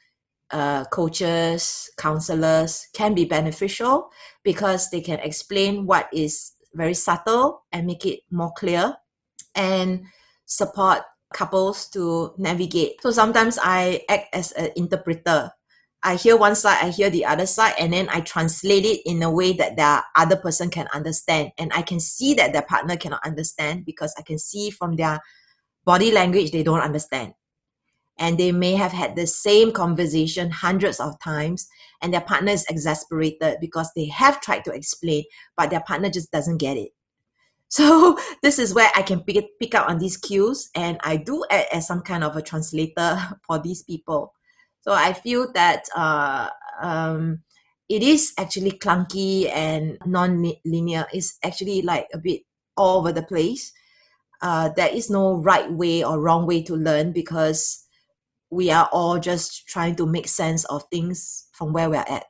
[0.50, 4.10] uh, coaches, counselors can be beneficial
[4.42, 8.94] because they can explain what is very subtle and make it more clear
[9.54, 10.04] and
[10.44, 13.02] support couples to navigate.
[13.02, 15.50] So sometimes I act as an interpreter.
[16.02, 19.22] I hear one side, I hear the other side, and then I translate it in
[19.22, 21.50] a way that the other person can understand.
[21.58, 25.20] And I can see that their partner cannot understand because I can see from their
[25.84, 27.34] body language they don't understand.
[28.18, 31.68] and they may have had the same conversation hundreds of times
[32.00, 35.24] and their partner is exasperated because they have tried to explain
[35.56, 36.90] but their partner just doesn't get it
[37.68, 41.44] so this is where i can pick, pick up on these cues and i do
[41.50, 44.32] act as some kind of a translator for these people.
[44.80, 46.48] So i feel that uh,
[46.80, 47.42] um,
[47.88, 51.06] it is actually clunky and non-linear.
[51.12, 52.42] It's actually like a bit
[52.76, 53.72] all over the place.
[54.42, 57.84] Uh, there is no right way or wrong way to learn because
[58.50, 62.26] we are all just trying to make sense of things from where we're at.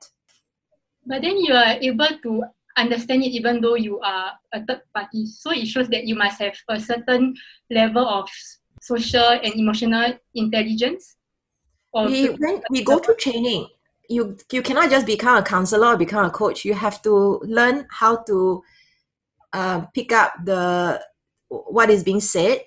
[1.07, 2.43] But then you are able to
[2.77, 5.27] understand it even though you are a third party.
[5.27, 7.35] So it shows that you must have a certain
[7.71, 8.29] level of
[8.81, 11.17] social and emotional intelligence.
[11.95, 13.69] We, when we go through training,
[14.09, 16.65] you you cannot just become a counselor or become a coach.
[16.65, 18.63] You have to learn how to
[19.53, 21.03] uh, pick up the
[21.49, 22.61] what is being said,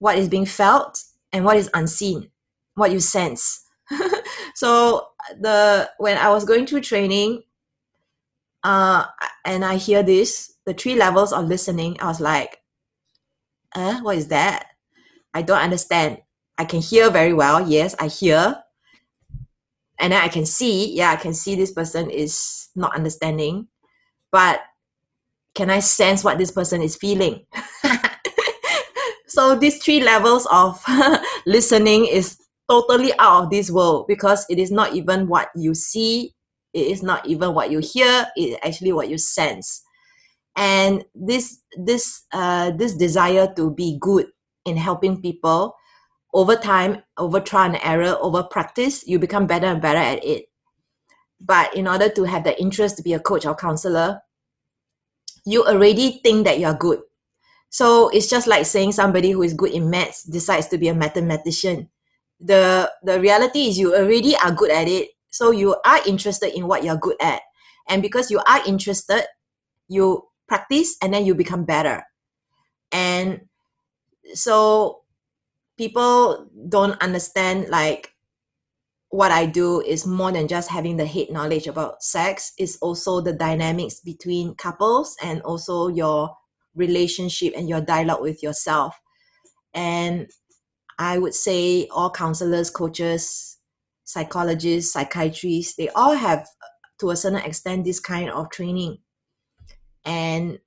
[0.00, 1.00] what is being felt,
[1.32, 2.30] and what is unseen,
[2.74, 3.62] what you sense.
[4.54, 5.08] so
[5.40, 7.42] the when I was going through training,
[8.66, 9.06] uh,
[9.44, 12.58] and I hear this, the three levels of listening, I was like,
[13.76, 14.66] uh, what is that?
[15.32, 16.18] I don't understand.
[16.58, 17.68] I can hear very well.
[17.68, 18.56] Yes, I hear.
[20.00, 23.68] And then I can see, yeah, I can see this person is not understanding.
[24.32, 24.62] But
[25.54, 27.46] can I sense what this person is feeling?
[29.28, 30.82] so these three levels of
[31.46, 32.36] listening is
[32.68, 36.34] totally out of this world because it is not even what you see
[36.76, 39.82] it is not even what you hear it actually what you sense.
[40.56, 44.26] And this this uh, this desire to be good
[44.64, 45.74] in helping people
[46.34, 50.46] over time over trial and error over practice you become better and better at it.
[51.40, 54.20] But in order to have the interest to be a coach or counselor
[55.46, 57.00] you already think that you are good.
[57.70, 60.94] So it's just like saying somebody who is good in maths decides to be a
[60.94, 61.88] mathematician.
[62.40, 66.66] The the reality is you already are good at it so you are interested in
[66.66, 67.42] what you're good at
[67.88, 69.24] and because you are interested
[69.88, 72.02] you practice and then you become better
[72.92, 73.40] and
[74.34, 75.02] so
[75.76, 78.12] people don't understand like
[79.10, 82.52] what I do is more than just having the head knowledge about sex.
[82.58, 86.36] It's also the dynamics between couples and also your
[86.74, 88.98] relationship and your dialogue with yourself.
[89.72, 90.28] And
[90.98, 93.55] I would say all counselors, coaches,
[94.06, 96.48] psychologists, psychiatrists, they all have,
[97.00, 98.96] to a certain extent, this kind of training.
[100.06, 100.60] And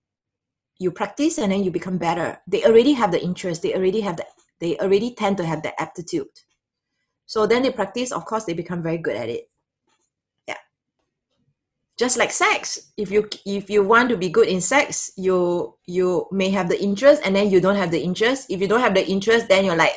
[0.77, 2.37] you practice and then you become better.
[2.47, 4.25] They already have the interest, they already have the,
[4.59, 6.27] they already tend to have the aptitude.
[7.25, 9.49] So then they practice, of course, they become very good at it
[10.47, 10.57] Yeah.
[11.97, 16.27] just like sex if you if you want to be good in sex you you
[16.31, 18.95] may have the interest and then you don't have the interest if you don't have
[18.95, 19.93] the interest then you're like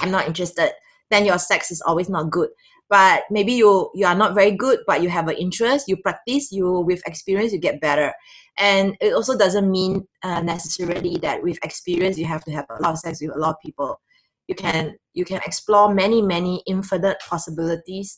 [0.00, 0.70] i'm not interested
[1.10, 2.50] then your sex is always not good
[2.88, 6.52] but maybe you you are not very good but you have an interest you practice
[6.52, 8.12] you with experience you get better.
[8.58, 12.82] And it also doesn't mean uh, necessarily that with experience you have to have a
[12.82, 14.00] lot of sex with a lot of people.
[14.48, 18.16] You can you can explore many many infinite possibilities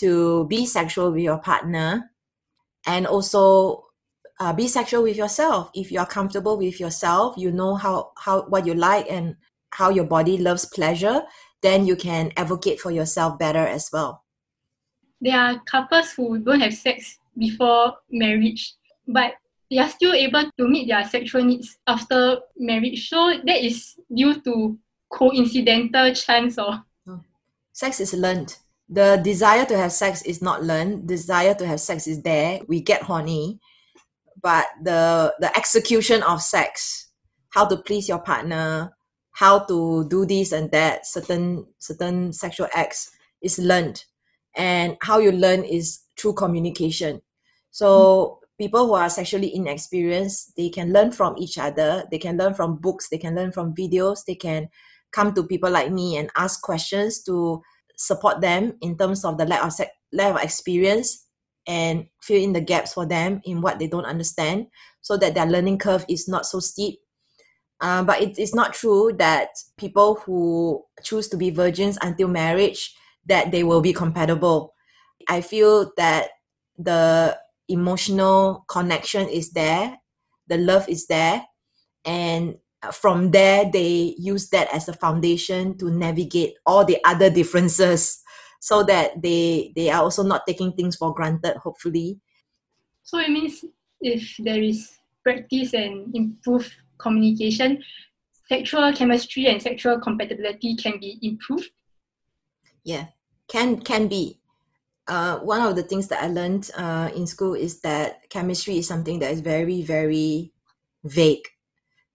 [0.00, 2.10] to be sexual with your partner
[2.86, 3.84] and also
[4.40, 5.70] uh, be sexual with yourself.
[5.74, 9.36] If you are comfortable with yourself you know how how what you like and
[9.70, 11.22] how your body loves pleasure
[11.62, 14.24] then you can advocate for yourself better as well.
[15.20, 18.74] There are couples who don't have sex before marriage
[19.08, 19.32] but
[19.70, 23.08] they are still able to meet their sexual needs after marriage.
[23.08, 24.78] So that is due to
[25.10, 27.20] coincidental chance or oh.
[27.72, 28.56] sex is learned.
[28.88, 31.08] The desire to have sex is not learned.
[31.08, 32.60] Desire to have sex is there.
[32.68, 33.60] We get horny.
[34.40, 37.08] But the the execution of sex
[37.50, 38.94] how to please your partner
[39.38, 44.04] how to do this and that certain certain sexual acts is learned.
[44.56, 47.22] And how you learn is through communication.
[47.70, 48.64] So hmm.
[48.64, 52.02] people who are sexually inexperienced they can learn from each other.
[52.10, 53.10] They can learn from books.
[53.10, 54.24] They can learn from videos.
[54.26, 54.70] They can
[55.12, 57.62] come to people like me and ask questions to
[57.96, 61.26] support them in terms of the lack of se- lack of experience
[61.68, 64.66] and fill in the gaps for them in what they don't understand
[65.00, 66.98] so that their learning curve is not so steep
[67.80, 72.94] uh, but it is not true that people who choose to be virgins until marriage
[73.26, 74.74] that they will be compatible.
[75.28, 76.28] I feel that
[76.78, 79.98] the emotional connection is there
[80.48, 81.44] the love is there
[82.04, 82.56] and
[82.92, 88.22] from there they use that as a foundation to navigate all the other differences
[88.60, 92.18] so that they they are also not taking things for granted hopefully.
[93.02, 93.64] So it means
[94.00, 94.90] if there is
[95.22, 97.82] practice and improved communication
[98.48, 101.70] sexual chemistry and sexual compatibility can be improved
[102.84, 103.06] Yeah,
[103.48, 104.40] can can be.
[105.06, 108.86] Uh, one of the things that I learned uh, in school is that chemistry is
[108.86, 110.52] something that is very, very
[111.04, 111.48] vague.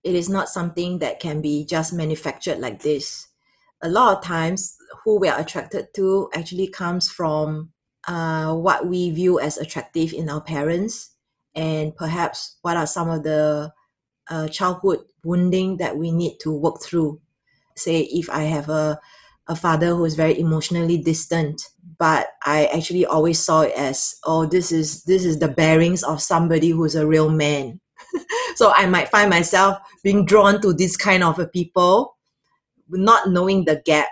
[0.03, 3.27] It is not something that can be just manufactured like this.
[3.81, 7.71] A lot of times, who we are attracted to actually comes from
[8.07, 11.15] uh, what we view as attractive in our parents,
[11.55, 13.71] and perhaps what are some of the
[14.33, 17.21] uh, childhood wounding that we need to work through.
[17.75, 18.99] Say, if I have a,
[19.47, 21.61] a father who is very emotionally distant,
[21.99, 26.21] but I actually always saw it as, oh, this is this is the bearings of
[26.21, 27.79] somebody who's a real man.
[28.55, 32.17] so I might find myself being drawn to this kind of a people,
[32.89, 34.09] not knowing the gap,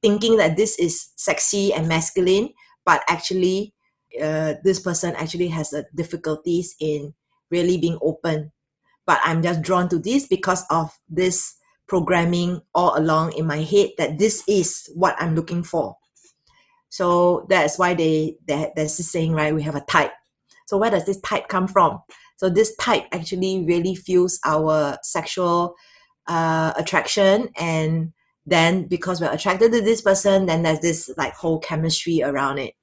[0.00, 2.50] thinking that this is sexy and masculine,
[2.86, 3.74] but actually,
[4.22, 7.12] uh, this person actually has difficulties in
[7.50, 8.50] really being open
[9.08, 11.54] but I'm just drawn to this because of this
[11.86, 15.96] programming all along in my head that this is what I'm looking for.
[16.90, 19.54] So that's why they, they there's this saying, right?
[19.54, 20.12] We have a type.
[20.66, 22.02] So where does this type come from?
[22.36, 25.74] So this type actually really fuels our sexual
[26.26, 28.12] uh, attraction, and
[28.44, 32.74] then because we're attracted to this person, then there's this like whole chemistry around it,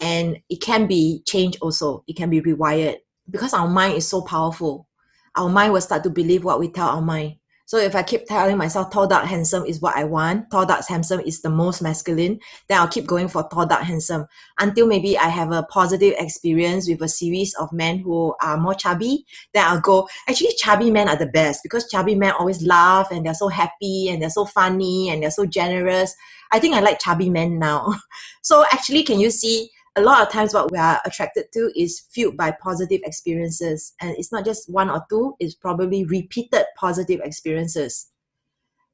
[0.00, 2.04] and it can be changed also.
[2.06, 2.98] It can be rewired
[3.28, 4.87] because our mind is so powerful
[5.36, 7.36] our mind will start to believe what we tell our mind.
[7.68, 10.88] So if I keep telling myself tall, dark, handsome is what I want, tall, dark,
[10.88, 14.24] handsome is the most masculine, then I'll keep going for tall, dark, handsome
[14.58, 18.72] until maybe I have a positive experience with a series of men who are more
[18.72, 19.26] chubby.
[19.52, 23.26] Then I'll go, actually, chubby men are the best because chubby men always laugh and
[23.26, 26.14] they're so happy and they're so funny and they're so generous.
[26.50, 27.94] I think I like chubby men now.
[28.42, 29.68] so actually, can you see
[29.98, 33.94] a lot of times what we are attracted to is fueled by positive experiences.
[34.00, 38.10] And it's not just one or two it's probably repeated positive experiences.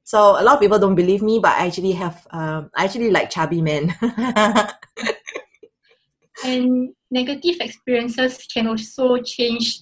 [0.03, 3.11] So a lot of people don't believe me but i actually have um, i actually
[3.11, 3.95] like chubby men.
[6.43, 9.79] And negative experiences can also change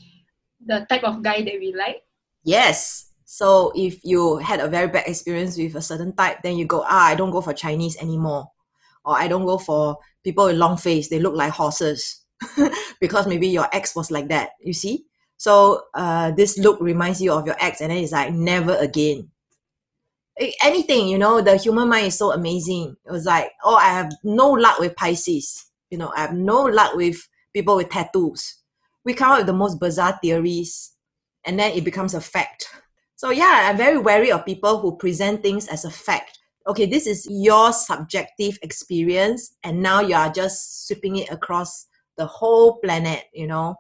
[0.64, 2.04] the type of guy that we like.
[2.44, 3.12] Yes.
[3.26, 6.84] So if you had a very bad experience with a certain type then you go
[6.86, 8.53] ah i don't go for chinese anymore
[9.06, 12.22] or i don't go for people with long face they look like horses.
[13.00, 15.06] Because maybe your ex was like that you see?
[15.38, 19.30] So uh, this look reminds you of your ex and then it's like never again.
[20.62, 22.96] Anything you know the human mind is so amazing.
[23.06, 25.66] It was like oh i have no luck with pisces.
[25.90, 28.56] You know i have no luck with people with tattoos.
[29.06, 30.94] We come up with the most bizarre theories
[31.46, 32.68] and then it becomes a fact.
[33.16, 37.08] So yeah i'm very wary of people who present things as a fact okay, this
[37.08, 41.88] is your subjective experience, and now you are just sweeping it across
[42.18, 43.76] the whole planet, you know.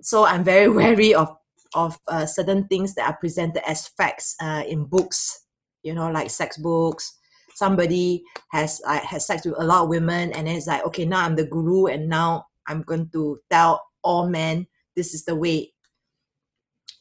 [0.00, 1.36] So I'm very wary of
[1.74, 5.46] of uh, certain things that are presented as facts uh, in books,
[5.82, 7.18] you know, like sex books.
[7.54, 11.24] Somebody has uh, has sex with a lot of women, and it's like, okay, now
[11.24, 14.66] I'm the guru, and now I'm going to tell all men
[14.96, 15.72] this is the way.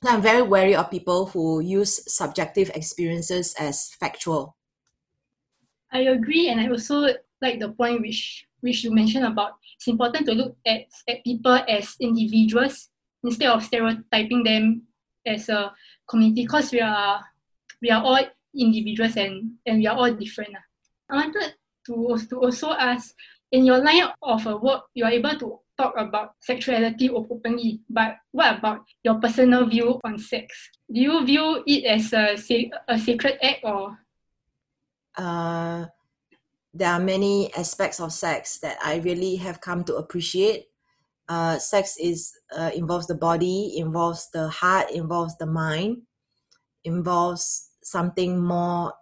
[0.06, 4.58] I'm very wary of people who use subjective experiences as factual.
[5.94, 7.08] I agree, and I also
[7.42, 11.60] like the point which which you mentioned about it's important to look at, at people
[11.68, 12.90] as individuals
[13.24, 14.84] instead of stereotyping them
[15.26, 15.72] as a
[16.08, 17.22] community because we are
[17.82, 18.24] we are all
[18.56, 20.56] individuals and, and we are all different.
[21.10, 21.54] I wanted
[21.88, 23.14] to, to also ask
[23.52, 28.58] in your line of work, you are able to talk about sexuality openly, but what
[28.58, 30.70] about your personal view on sex?
[30.92, 32.38] Do you view it as a,
[32.88, 33.98] a sacred act or
[35.18, 35.86] uh,
[36.74, 40.68] there are many aspects of sex that I really have come to appreciate.
[41.30, 46.02] Uh, sex is uh, involves the body, involves the heart, involves the mind,
[46.84, 48.94] involves something more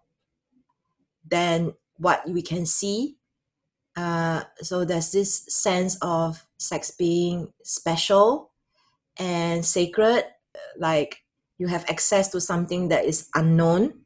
[1.27, 3.17] than what we can see.
[3.95, 8.51] Uh, so there's this sense of sex being special
[9.17, 10.25] and sacred,
[10.77, 11.23] like
[11.57, 14.00] you have access to something that is unknown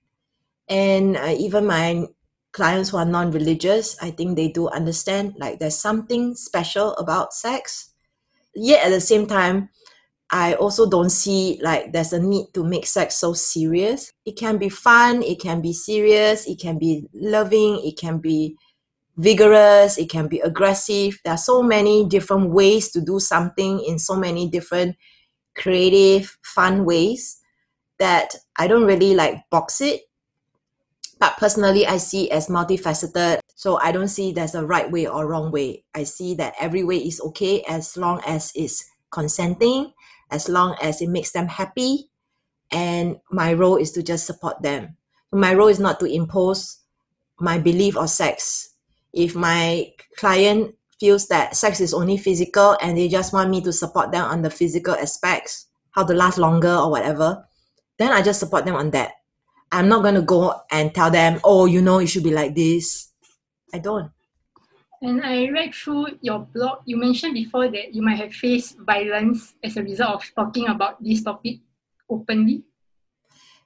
[0.68, 2.06] and uh, even my
[2.52, 7.92] clients who are non-religious i think they do understand like there's something special about sex.
[8.56, 9.70] Yet at the same time
[10.32, 14.12] i also don't see like there's a need to make sex so serious.
[14.26, 18.56] It can be fun it can be serious it can be loving it can be
[19.18, 21.20] vigorous it can be aggressive.
[21.24, 24.96] There are so many different ways to do something in so many different
[25.56, 27.40] creative fun ways
[27.98, 30.02] that i don't really like box it
[31.20, 33.40] but personally i see as multifaceted.
[33.56, 35.84] So i don't see there's a right way or wrong way.
[35.94, 39.94] I see that every way is okay as long as it's consenting
[40.32, 42.10] as long as it makes them happy
[42.72, 44.98] and my role is to just support them.
[45.32, 46.80] My role is not to impose
[47.40, 48.70] my belief or sex.
[49.14, 53.74] If my client feels that sex is only physical and they just want me to
[53.74, 57.46] support them on the physical aspects, how to last longer or whatever,
[57.98, 59.12] then I just support them on that.
[59.72, 62.56] I'm not going to go and tell them, oh, you know, it should be like
[62.56, 63.12] this.
[63.74, 64.12] I don't.
[65.02, 69.54] And I read through your blog, you mentioned before that you might have faced violence
[69.64, 71.60] as a result of talking about this topic
[72.10, 72.64] openly.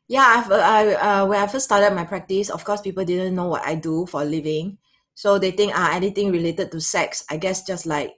[0.07, 3.47] Yeah, I've, I, uh, when I first started my practice, of course, people didn't know
[3.47, 4.79] what I do for a living.
[5.13, 8.15] So they think, ah, anything related to sex, I guess just like,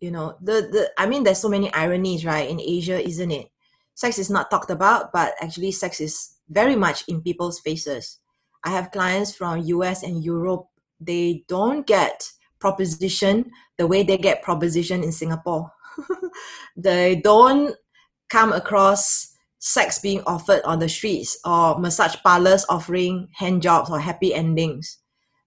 [0.00, 3.48] you know, the, the, I mean, there's so many ironies, right, in Asia, isn't it?
[3.94, 8.18] Sex is not talked about, but actually sex is very much in people's faces.
[8.64, 10.66] I have clients from US and Europe,
[11.00, 12.30] they don't get
[12.60, 15.72] proposition the way they get proposition in Singapore.
[16.76, 17.74] they don't
[18.30, 24.00] come across sex being offered on the streets or massage parlors offering hand jobs or
[24.00, 24.98] happy endings.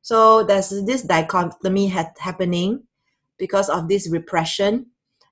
[0.02, 2.84] So there's this dichotomy ha- happening
[3.38, 4.88] because of this repression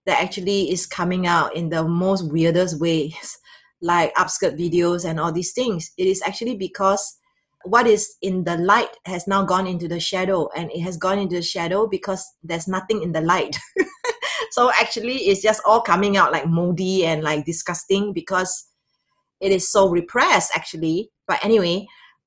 [0.06, 3.38] that actually is coming out in the most weirdest ways,
[3.84, 5.92] like upskirt videos and all these things.
[5.98, 7.18] It is actually because
[7.66, 11.20] what is in the light has now gone into the shadow, and it has gone
[11.20, 13.58] into the shadow because there's nothing in the light.
[14.52, 18.66] so actually, it's just all coming out like moldy and like disgusting because
[19.44, 21.86] it is so repressed actually but anyway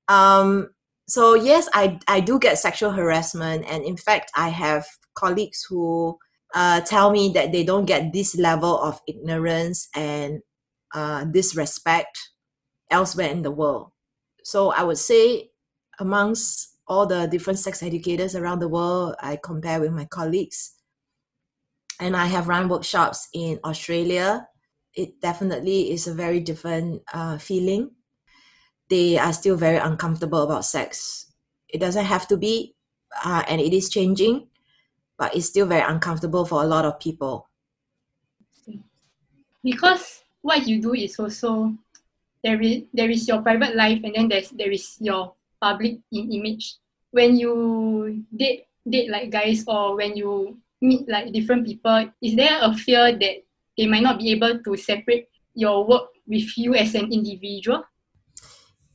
[0.09, 0.69] um
[1.09, 6.17] so yes i i do get sexual harassment and in fact i have colleagues who
[6.55, 10.41] uh, tell me that they don't get this level of ignorance and
[10.97, 12.19] uh, disrespect
[12.91, 13.93] elsewhere in the world
[14.43, 15.51] so i would say
[16.01, 20.75] amongst all the different sex educators around the world i compare with my colleagues
[22.01, 24.47] and i have run workshops in australia
[24.97, 27.91] it definitely is a very different uh, feeling.
[28.89, 31.33] They are still very uncomfortable about sex.
[31.69, 32.75] It doesn't have to be,
[33.25, 34.49] uh, and it is changing,
[35.19, 37.49] but it's still very uncomfortable for a lot of people.
[39.63, 41.75] Because what you do is also
[42.47, 46.79] there is there is your private life and then there's there is your public image.
[47.11, 52.63] When you date date like guys or when you meet like different people, is there
[52.63, 53.43] a fear that
[53.75, 55.27] they might not be able to separate
[55.59, 57.83] your work with you as an individual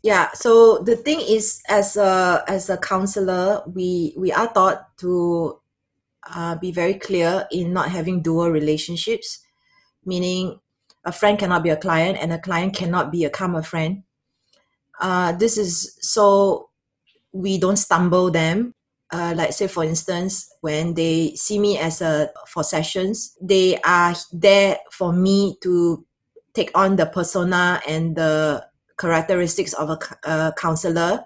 [0.03, 5.57] yeah so the thing is as a as a counselor we we are taught to
[6.35, 9.39] uh, be very clear in not having dual relationships
[10.05, 10.59] meaning
[11.03, 14.03] a friend cannot be a client and a client cannot become a karma friend.
[14.99, 16.69] Uh, this is so
[17.31, 18.73] we don't stumble them.
[19.13, 24.15] Uh, like say for instance when they see me as a for sessions they are
[24.31, 26.05] there for me to
[26.53, 28.65] take on the persona and the
[28.97, 31.25] characteristics of a, a counselor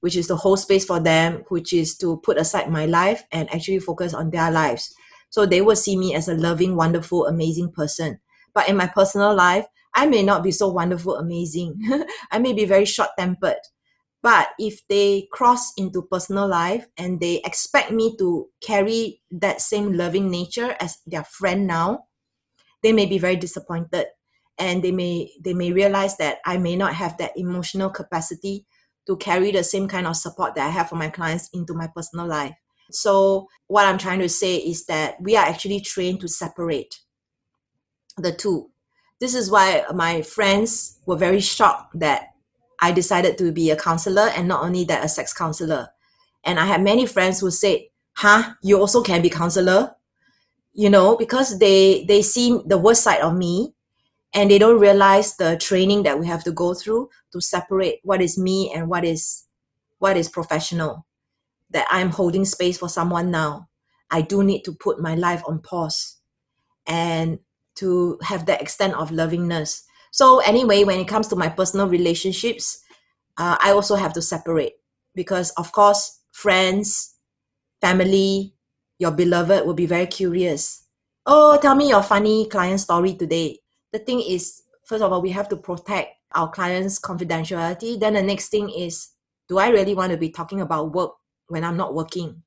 [0.00, 3.52] which is the whole space for them which is to put aside my life and
[3.52, 4.94] actually focus on their lives.
[5.28, 8.20] So they will see me as a loving wonderful amazing person
[8.58, 11.78] but in my personal life i may not be so wonderful amazing.
[12.32, 13.62] I may be very short tempered
[14.22, 19.92] but if they cross into personal life and they expect me to carry that same
[19.92, 22.06] loving nature as their friend now,
[22.82, 24.06] they may be very disappointed.
[24.58, 28.66] And they may they may realize that I may not have that emotional capacity
[29.06, 31.86] to carry the same kind of support that I have for my clients into my
[31.94, 32.54] personal life.
[32.90, 36.98] So what I'm trying to say is that we are actually trained to separate
[38.22, 38.70] the two.
[39.20, 42.28] This is why my friends were very shocked that
[42.80, 45.88] I decided to be a counselor and not only that, a sex counselor.
[46.44, 47.80] And I had many friends who said,
[48.14, 49.94] huh, you also can be counselor?
[50.72, 53.74] You know, because they, they see the worst side of me
[54.34, 58.20] and they don't realize the training that we have to go through to separate what
[58.20, 59.46] is me and what is
[59.98, 61.06] what is professional
[61.70, 63.68] that i'm holding space for someone now
[64.10, 66.16] i do need to put my life on pause
[66.86, 67.38] and
[67.78, 72.82] to have that extent of lovingness so anyway, when it comes to my personal relationships,
[73.36, 74.74] uh, I also have to separate
[75.14, 77.14] because, of course, friends,
[77.80, 78.54] family,
[78.98, 80.86] your beloved will be very curious.
[81.26, 83.58] Oh, tell me your funny client story today.
[83.92, 88.00] The thing is, first of all, we have to protect our clients' confidentiality.
[88.00, 89.10] Then the next thing is,
[89.48, 91.12] do I really want to be talking about work
[91.48, 92.42] when I'm not working?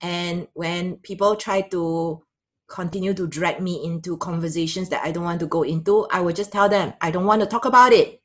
[0.00, 2.22] And when people try to
[2.70, 6.32] continue to drag me into conversations that I don't want to go into, I will
[6.32, 8.22] just tell them I don't want to talk about it.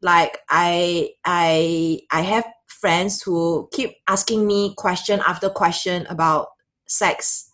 [0.00, 6.48] Like I I I have friends who keep asking me question after question about
[6.86, 7.50] sex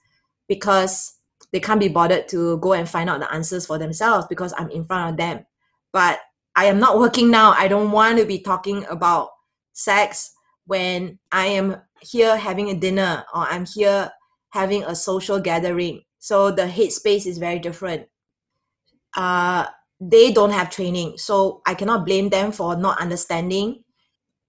[0.49, 1.15] because
[1.53, 4.71] they can't be bothered to go and find out the answers for themselves because I'm
[4.71, 5.45] in front of them.
[5.93, 6.21] But
[6.57, 7.53] I am not working now.
[7.53, 9.31] I don't want to be talking about
[9.73, 10.33] sex
[10.67, 14.11] when I am here having a dinner or I'm here
[14.51, 16.03] having a social gathering.
[16.19, 18.09] So the headspace is very different.
[19.17, 19.67] Uh,
[20.01, 23.85] they don't have training, so I cannot blame them for not understanding.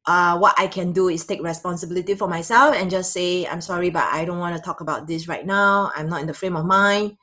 [0.07, 3.89] Uh, what I can do is take responsibility for myself and just say, I'm sorry,
[3.89, 5.91] but I don't want to talk about this right now.
[5.95, 7.17] I'm not in the frame of mind.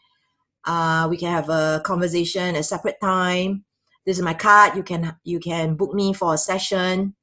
[0.64, 3.64] Uh, we can have a conversation a separate time.
[4.06, 4.76] This is my card.
[4.76, 7.14] You can you can book me for a session.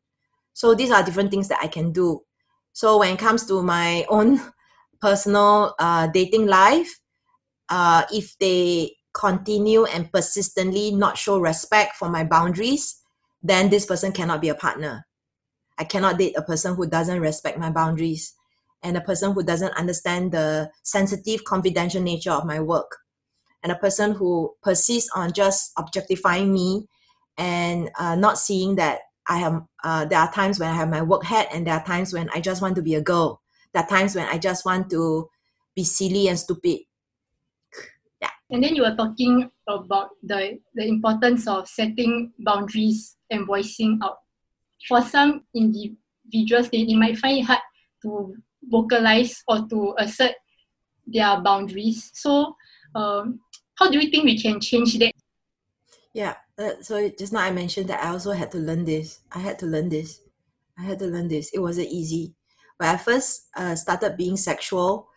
[0.53, 2.23] So these are different things that I can do.
[2.73, 4.41] So when it comes to my own
[5.01, 6.99] personal uh, dating life,
[7.69, 13.01] uh, if they continue and persistently not show respect for my boundaries,
[13.41, 15.05] then this person cannot be a partner.
[15.77, 18.33] I cannot date a person who doesn't respect my boundaries
[18.83, 22.97] and a person who doesn't understand the sensitive, confidential nature of my work
[23.65, 26.87] and a person who persists on just objectifying me
[27.37, 31.01] and uh, not seeing that I have uh, there are times when I have my
[31.01, 33.41] work hat and there are times when I just want to be a girl.
[33.75, 35.27] There are times when I just want to
[35.75, 36.79] be silly and stupid.
[38.21, 38.29] Yeah.
[38.49, 44.19] And then you were talking about the the importance of setting boundaries and voicing out.
[44.87, 47.59] For some individuals, they, they might find it hard
[48.03, 50.35] to vocalize or to assert
[51.05, 52.11] their boundaries.
[52.13, 52.55] So,
[52.95, 53.41] um,
[53.77, 55.11] how do you think we can change that?
[56.13, 59.19] Yeah, uh, so just now I mentioned that I also had to learn this.
[59.33, 60.21] I had to learn this.
[60.79, 61.51] I had to learn this.
[61.53, 62.35] It wasn't easy.
[62.77, 65.07] When I first uh, started being sexual,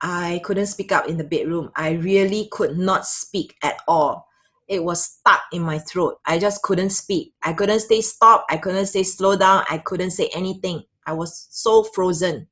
[0.00, 1.70] I couldn't speak up in the bedroom.
[1.76, 4.26] I really could not speak at all.
[4.68, 6.20] It was stuck in my throat.
[6.26, 7.34] I just couldn't speak.
[7.42, 8.46] I couldn't say stop.
[8.48, 9.64] I couldn't say slow down.
[9.68, 10.84] I couldn't say anything.
[11.06, 12.46] I was so frozen.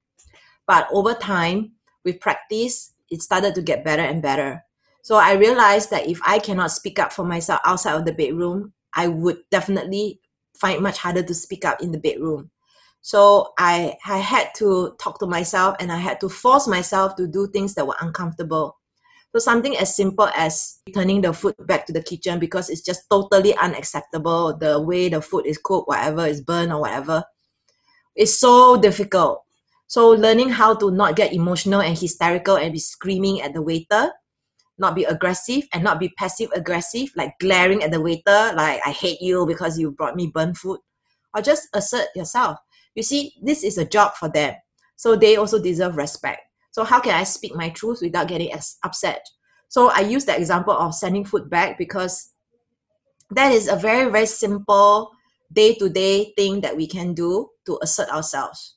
[0.67, 1.73] But over time,
[2.05, 4.65] with practice, it started to get better and better.
[5.03, 8.73] So I realized that if I cannot speak up for myself outside of the bedroom,
[8.95, 10.21] I would definitely
[10.55, 12.51] find much harder to speak up in the bedroom.
[13.01, 17.27] So I, I had to talk to myself and I had to force myself to
[17.27, 18.77] do things that were uncomfortable.
[19.33, 23.03] So something as simple as turning the food back to the kitchen because it's just
[23.11, 27.25] totally unacceptable the way the food is cooked, whatever is burned or whatever.
[28.17, 29.45] It's so difficult.
[29.87, 34.11] So learning how to not get emotional and hysterical and be screaming at the waiter
[34.79, 38.91] not be aggressive and not be passive aggressive, like glaring at the waiter, like I
[38.91, 40.79] hate you because you brought me burnt food,
[41.35, 42.59] or just assert yourself.
[42.99, 44.57] You see, this is a job for them,
[44.97, 46.41] so they also deserve respect.
[46.73, 48.51] So how can I speak my truth without getting
[48.83, 49.25] upset?
[49.69, 52.33] So I use the example of sending food back because
[53.31, 55.13] that is a very very simple
[55.53, 58.75] day to day thing that we can do to assert ourselves.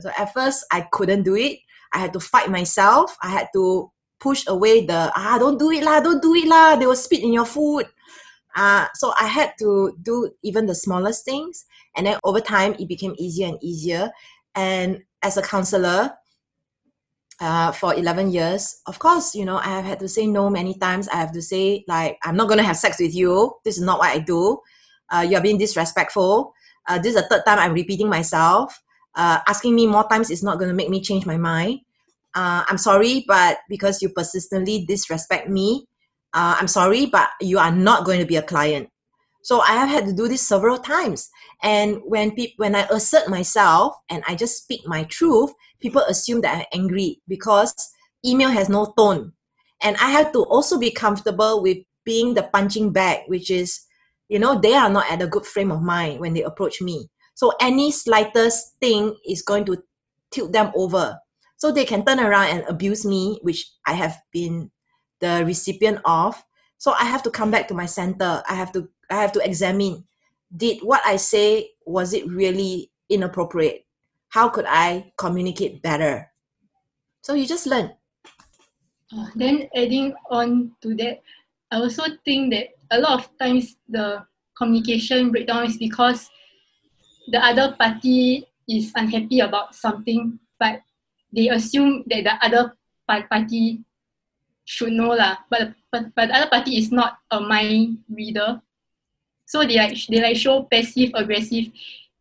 [0.00, 1.58] So at first I couldn't do it.
[1.92, 3.14] I had to fight myself.
[3.22, 6.76] I had to push away the ah don't do it lah don't do it lah
[6.76, 7.84] they will spit in your food
[8.56, 11.66] uh, so i had to do even the smallest things
[11.98, 14.10] and then over time it became easier and easier.
[14.54, 16.12] And as a counselor
[17.40, 20.74] uh, for 11 years of course you know i have had to say no many
[20.74, 21.08] times.
[21.08, 23.52] I have to say like i'm not going to have sex with you.
[23.64, 24.58] This is not what i do.
[25.10, 26.52] Uh, you're being disrespectful.
[26.88, 28.80] Uh, this is the third time i'm repeating myself.
[29.14, 31.80] Uh, asking me more times is not going to make me change my mind.
[32.34, 35.86] Uh, I'm sorry, but because you persistently disrespect me,
[36.34, 38.90] uh, I'm sorry, but you are not going to be a client.
[39.48, 41.30] So I have had to do this several times.
[41.62, 46.42] And when pe- when I assert myself and I just speak my truth, people assume
[46.42, 47.72] that I'm angry because
[48.22, 49.32] email has no tone.
[49.80, 53.80] And I have to also be comfortable with being the punching bag, which is,
[54.28, 57.08] you know, they are not at a good frame of mind when they approach me.
[57.32, 59.82] So any slightest thing is going to
[60.30, 61.18] tilt them over
[61.56, 64.70] so they can turn around and abuse me which i have been
[65.20, 66.44] the recipient of
[66.78, 68.42] so i have to come back to my center.
[68.48, 70.04] I have to i have to examine
[70.56, 73.84] did what i say was it really inappropriate?
[74.28, 76.30] How could i communicate better?
[77.22, 77.92] So you just learn.
[79.12, 81.22] Uh, then adding on to that
[81.72, 84.20] i also think that a lot of times the
[84.56, 86.28] communication breakdown is because
[87.32, 90.82] the other party is unhappy about something but
[91.32, 92.76] they assume that the other
[93.08, 93.80] party
[94.68, 98.60] should know lah, but, but but the other party is not a mind reader,
[99.48, 101.72] so they like they like show passive aggressive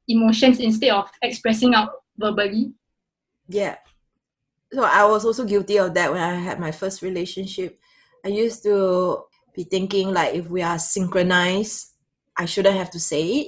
[0.07, 2.71] emotions instead of expressing out verbally.
[3.51, 3.75] Yeah,
[4.71, 7.79] so I was also guilty of that when I had my first relationship.
[8.23, 9.23] I used to
[9.53, 11.99] be thinking like if we are synchronized,
[12.37, 13.47] I shouldn't have to say it.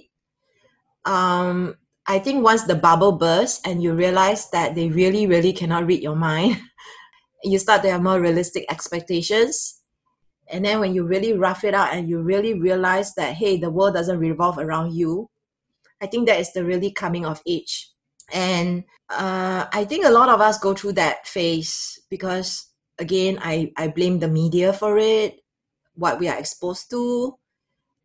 [1.06, 1.76] Um,
[2.06, 6.04] I think once the bubble bursts and you realize that they really, really cannot read
[6.04, 6.60] your mind,
[7.44, 9.82] you start to have more realistic expectations.
[10.52, 13.70] And then when you really rough it out and you really realize that, hey, the
[13.70, 15.30] world doesn't revolve around you,
[16.02, 17.92] I think that is the really coming of age.
[18.32, 22.68] and uh, I think a lot of us go through that phase because
[23.00, 25.42] again, I I blame the media for it,
[25.96, 27.38] what we are exposed to.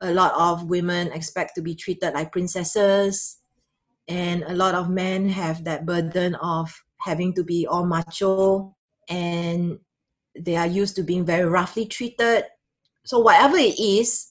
[0.01, 3.39] A lot of women expect to be treated like princesses,
[4.09, 8.74] and a lot of men have that burden of having to be all macho
[9.09, 9.79] and
[10.39, 12.45] they are used to being very roughly treated.
[13.05, 14.31] So whatever it is,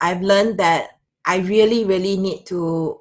[0.00, 0.90] I've learned that
[1.24, 3.00] I really, really need to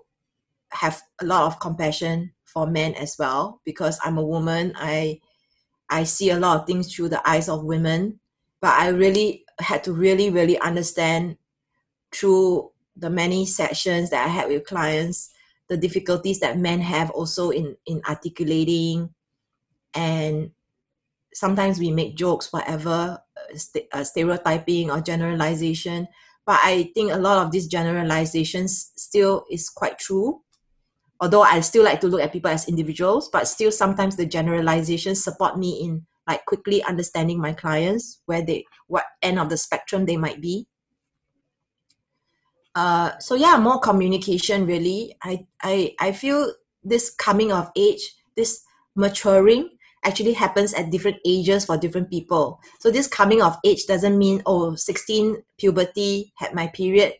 [0.71, 4.73] have a lot of compassion for men as well because I'm a woman.
[4.75, 5.19] I
[5.89, 8.19] I see a lot of things through the eyes of women,
[8.59, 11.37] but I really had to really, really understand
[12.11, 15.29] through the many sessions that I had with clients
[15.67, 19.09] the difficulties that men have also in in articulating
[19.93, 20.51] and
[21.35, 26.07] sometimes we make jokes whatever uh, st- uh, stereotyping or generalization
[26.45, 30.41] but i think a lot of these generalizations still is quite true.
[31.19, 35.23] Although i still like to look at people as individuals but still sometimes the generalizations
[35.23, 40.05] support me in like quickly understanding my clients where they what end of the spectrum
[40.05, 40.67] they might be.
[42.73, 45.15] Uh, so yeah more communication really.
[45.23, 46.51] I, I i feel
[46.83, 48.63] this coming of age this
[48.95, 49.69] maturing
[50.05, 52.59] actually happens at different ages for different people.
[52.79, 57.13] So this coming of age doesn't mean oh 16 puberty had my period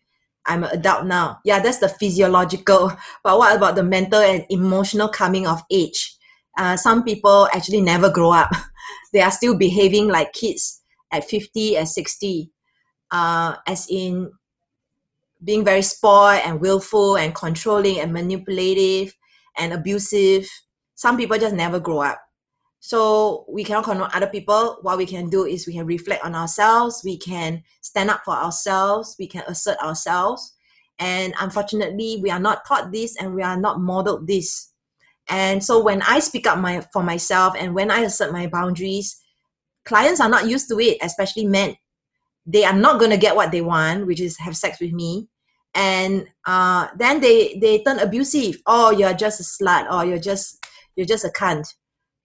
[0.46, 1.40] I'm an adult now.
[1.44, 2.92] Yeah, that's the physiological.
[3.24, 6.16] But what about the mental and emotional coming of age?
[6.58, 8.52] Uh, some people actually never grow up.
[9.14, 10.82] they are still behaving like kids
[11.12, 12.52] at 50, at 60.
[13.12, 14.32] Uh, as in
[15.44, 19.14] being very spoiled and willful and controlling and manipulative
[19.58, 20.48] and abusive.
[20.96, 22.20] Some people just never grow up.
[22.86, 24.78] So we cannot control other people.
[24.84, 27.02] What we can do is we can reflect on ourselves.
[27.04, 29.16] We can stand up for ourselves.
[29.18, 30.54] We can assert ourselves.
[31.00, 34.72] And unfortunately, we are not taught this and we are not modeled this.
[35.28, 39.20] And so when I speak up my for myself and when I assert my boundaries,
[39.84, 41.76] clients are not used to it, especially men.
[42.46, 45.28] They are not going to get what they want, which is have sex with me.
[45.74, 48.62] And uh, then they they turn abusive.
[48.68, 50.64] Oh, you're just a slut, or you're just
[50.96, 51.66] you're just a cunt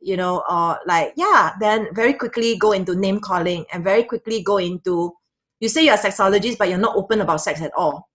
[0.00, 4.42] you know, or like, yeah, then very quickly go into name calling and very quickly
[4.42, 5.12] go into,
[5.60, 8.08] you say you're a sexologist, but you're not open about sex at all.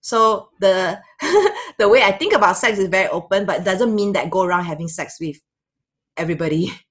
[0.00, 1.00] So the
[1.78, 4.42] the way I think about sex is very open, but it doesn't mean that go
[4.42, 5.36] around having sex with
[6.16, 6.72] everybody.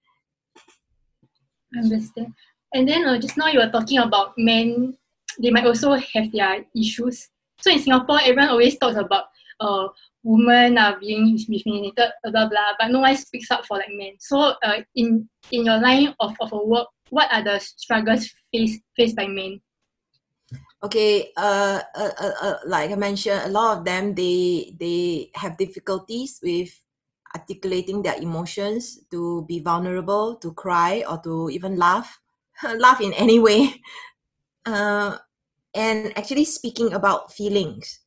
[1.78, 2.34] understand.
[2.74, 4.98] And then uh, just now you were talking about men,
[5.42, 7.30] they might also have their issues.
[7.62, 9.26] So in Singapore, everyone always talks about
[9.60, 9.88] uh,
[10.26, 14.18] women are being discriminated, blah blah, but no one speaks up for like men.
[14.20, 19.16] So uh, in in your line of, of work, what are the struggles faced faced
[19.16, 19.62] by men?
[20.84, 25.58] Okay, uh, uh, uh, uh, like I mentioned, a lot of them they they have
[25.62, 26.74] difficulties with
[27.36, 32.18] articulating their emotions, to be vulnerable, to cry, or to even laugh,
[32.80, 33.78] laugh in any way,
[34.66, 35.18] uh,
[35.76, 38.05] and actually speaking about feelings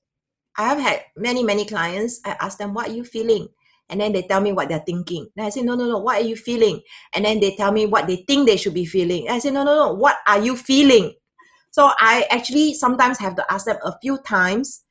[0.59, 2.21] I have had many, many clients.
[2.25, 3.49] I ask them, what are you feeling?
[3.89, 5.29] And then they tell me what they're thinking.
[5.35, 6.83] Then I say, no, no, no, what are you feeling?
[7.15, 9.29] And then they tell me what they think they should be feeling.
[9.29, 11.15] And I say, no, no, no, what are you feeling?
[11.71, 14.83] So I actually sometimes have to ask them a few times.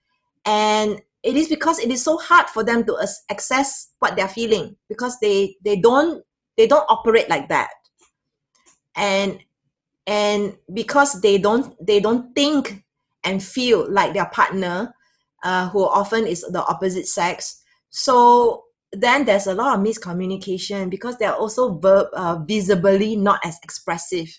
[0.46, 2.98] And it is because it is so hard for them to
[3.30, 6.24] access what they're feeling because they, they don't
[6.58, 7.70] they don't operate like that.
[8.96, 9.40] And
[10.08, 12.84] and because they don't they don't think
[13.24, 14.94] and feel like their partner
[15.44, 17.62] uh, who often is the opposite sex.
[17.90, 23.58] So then there's a lot of miscommunication because they're also verb, uh, visibly not as
[23.64, 24.30] expressive.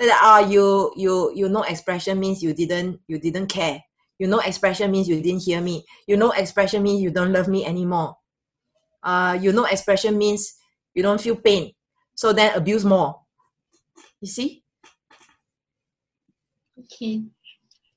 [0.00, 3.84] Ah, uh, you you you know expression means you didn't you didn't care.
[4.18, 5.84] You know expression means you didn't hear me.
[6.08, 8.16] You know expression means you don't love me anymore.
[9.02, 10.54] Uh, you know expression means
[10.94, 11.72] you don't feel pain.
[12.14, 13.20] So then abuse more.
[14.20, 14.64] You see?
[16.78, 17.22] Okay.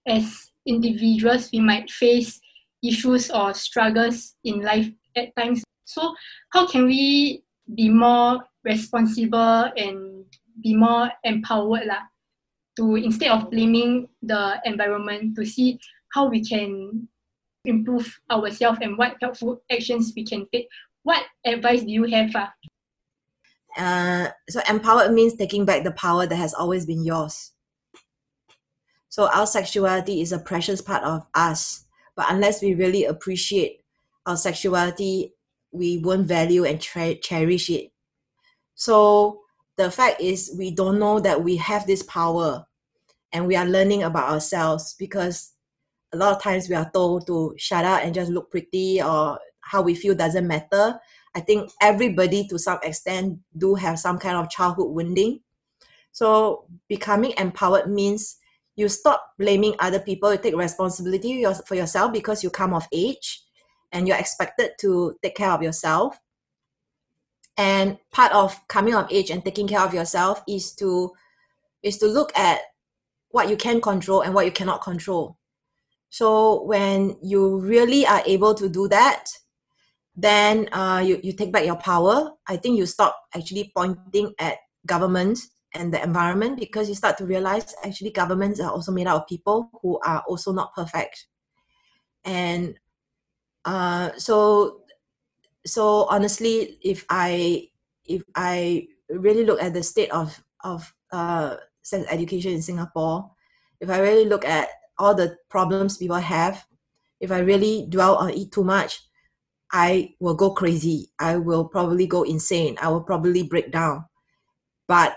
[0.08, 2.40] As individuals, we might face
[2.84, 5.64] issues or struggles in life at times.
[5.86, 6.16] So,
[6.50, 7.44] how can we
[7.74, 10.26] be more responsible and
[10.62, 12.08] be more empowered lah,
[12.78, 15.80] to instead of blaming the environment to see
[16.14, 17.08] how we can
[17.66, 20.68] improve ourselves and what helpful actions we can take.
[21.04, 22.36] What advice do you have?
[22.36, 22.48] Uh?
[23.76, 27.53] Uh, so empowered means taking back the power that has always been yours.
[29.14, 31.86] So our sexuality is a precious part of us.
[32.16, 33.82] But unless we really appreciate
[34.26, 35.36] our sexuality,
[35.72, 37.92] we won't value and cherish it.
[38.74, 39.42] So
[39.76, 42.66] the fact is, we don't know that we have this power
[43.32, 45.52] and we are learning about ourselves because
[46.12, 49.38] a lot of times we are told to shut up and just look pretty or
[49.60, 51.00] how we feel doesn't matter.
[51.36, 55.42] I think everybody to some extent do have some kind of childhood wounding.
[56.12, 58.40] So becoming empowered means
[58.76, 63.42] you stop blaming other people, you take responsibility for yourself because you come of age
[63.92, 66.18] and you're expected to take care of yourself.
[67.58, 71.12] And part of coming of age and taking care of yourself is to
[71.84, 72.62] is to look at
[73.30, 75.38] what you can control and what you cannot control.
[76.10, 79.26] So when you really are able to do that,
[80.16, 82.32] then uh, you, you take back your power.
[82.48, 85.40] I think you stop actually pointing at government
[85.74, 89.28] and the environment because you start to realize actually governments are also made out of
[89.28, 91.28] people who are also not perfect.
[92.26, 92.80] And
[93.66, 94.82] uh, so
[95.66, 97.70] so honestly, if I
[98.06, 103.32] if I really look at the state of of uh, sex education in Singapore,
[103.80, 106.66] if I really look at all the problems people have,
[107.20, 109.02] if I really dwell on it too much,
[109.72, 111.12] I will go crazy.
[111.20, 112.78] I will probably go insane.
[112.82, 114.06] I will probably break down.
[114.88, 115.16] But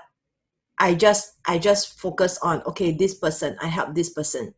[0.79, 4.55] I just I just focus on okay, this person, I help this person.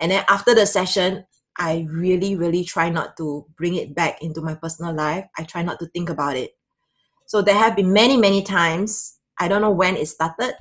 [0.00, 1.24] And then after the session,
[1.58, 5.24] I really, really try not to bring it back into my personal life.
[5.36, 6.52] I try not to think about it.
[7.26, 10.54] So there have been many, many times, I don't know when it started.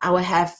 [0.00, 0.54] I will have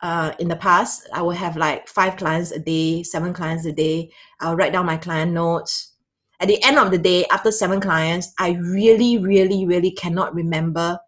[0.00, 3.72] uh, in the past, I will have like five clients a day, seven clients a
[3.72, 4.10] day.
[4.40, 5.94] I'll write down my client notes.
[6.40, 11.00] At the end of the day, after seven clients, I really, really, really cannot remember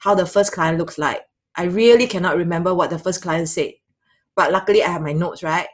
[0.00, 1.22] how the first client looks like.
[1.56, 3.72] I really cannot remember what the first client said.
[4.36, 5.68] But luckily, I have my notes, right?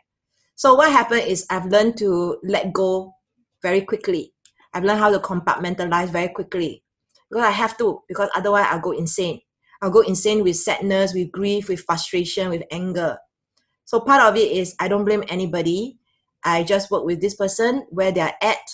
[0.55, 3.15] So what happened is I've learned to let go
[3.63, 4.33] very quickly.
[4.73, 6.83] I've learned how to compartmentalize very quickly
[7.31, 9.41] because I have to because otherwise I'll go insane.
[9.83, 13.19] I'll go insane with sadness, with grief, with frustration, with anger.
[13.85, 15.99] So part of it is I don't blame anybody.
[16.45, 18.67] I just work with this person where they're at,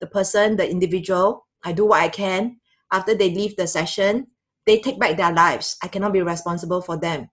[0.00, 1.46] the person, the individual.
[1.64, 2.58] I do what I can.
[2.92, 4.28] After they leave the session,
[4.66, 5.76] they take back their lives.
[5.82, 7.28] I cannot be responsible for them.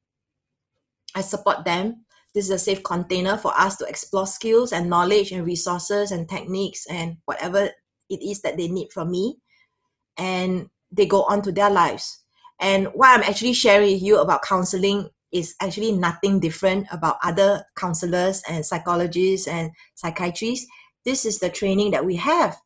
[1.15, 2.05] I support them.
[2.33, 6.29] This is a safe container for us to explore skills and knowledge and resources and
[6.29, 7.69] techniques and whatever
[8.09, 9.37] it is that they need from me.
[10.17, 12.19] And they go on to their lives.
[12.59, 17.65] And what i'm actually sharing with you about counseling is actually nothing different about other
[17.75, 20.67] counselors and psychologists and psychiatrists.
[21.05, 22.57] This is the training that we have.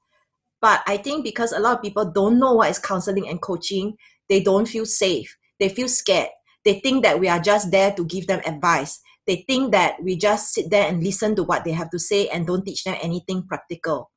[0.61, 3.97] But i think because a lot of people don't know what is counseling and coaching
[4.29, 6.29] they don't feel safe they feel scared
[6.63, 10.15] they think that we are just there to give them advice they think that we
[10.15, 12.95] just sit there and listen to what they have to say and don't teach them
[13.01, 14.11] anything practical.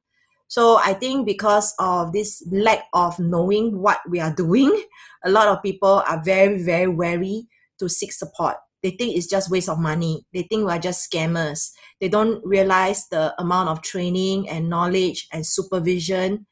[0.49, 4.85] So I think because of this lack of knowing what we are doing,
[5.25, 7.49] a lot of people are very, very wary
[7.79, 8.57] to seek support.
[8.83, 10.25] They think it's just waste of money.
[10.33, 11.71] They think we're just scammers.
[12.01, 16.47] They don't realize the amount of training and knowledge and supervision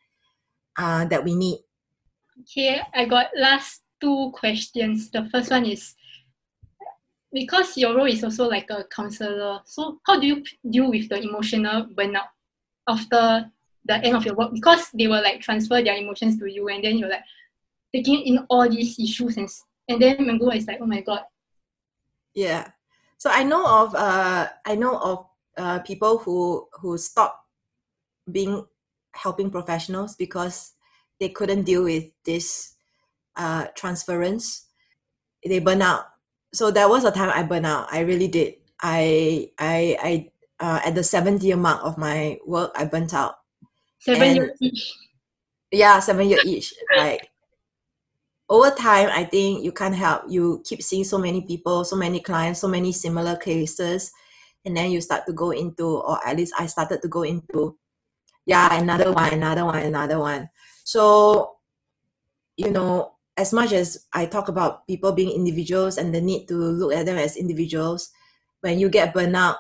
[0.77, 1.61] uh, that we need.
[2.41, 5.11] Okay, I got last two questions.
[5.11, 5.95] The first one is
[7.33, 11.21] because your role is also like a counselor so how do you deal with the
[11.21, 12.29] emotional burnout
[12.89, 13.51] after
[13.85, 14.53] the end of your work?
[14.53, 17.25] Because they will like transfer their emotions to you and then you're like
[17.95, 19.49] taking in all these issues and
[19.89, 21.23] and then Mango is like oh my god.
[22.35, 22.71] Yeah.
[23.19, 25.27] So i know of uh i know of
[25.57, 27.45] uh people who who stop
[28.31, 28.65] being
[29.15, 30.73] helping professionals because
[31.21, 32.75] they couldn't deal with this
[33.37, 34.67] uh transference
[35.45, 36.07] they burn out
[36.57, 37.93] so that was a time I burned out.
[37.93, 38.55] I really did.
[38.81, 40.13] I I I
[40.59, 43.37] uh, at the seventh year mark of my work, I burnt out.
[44.01, 44.95] Seven years each.
[45.71, 46.73] Yeah, seven years each.
[46.97, 47.29] Like
[48.49, 50.23] over time, I think you can't help.
[50.29, 54.11] You keep seeing so many people, so many clients, so many similar cases,
[54.65, 57.77] and then you start to go into, or at least I started to go into,
[58.47, 60.49] yeah, another one, another one, another one.
[60.87, 61.59] So,
[62.57, 66.55] you know, as much as I talk about people being individuals and the need to
[66.55, 68.09] look at them as individuals,
[68.61, 69.57] when you get burnout,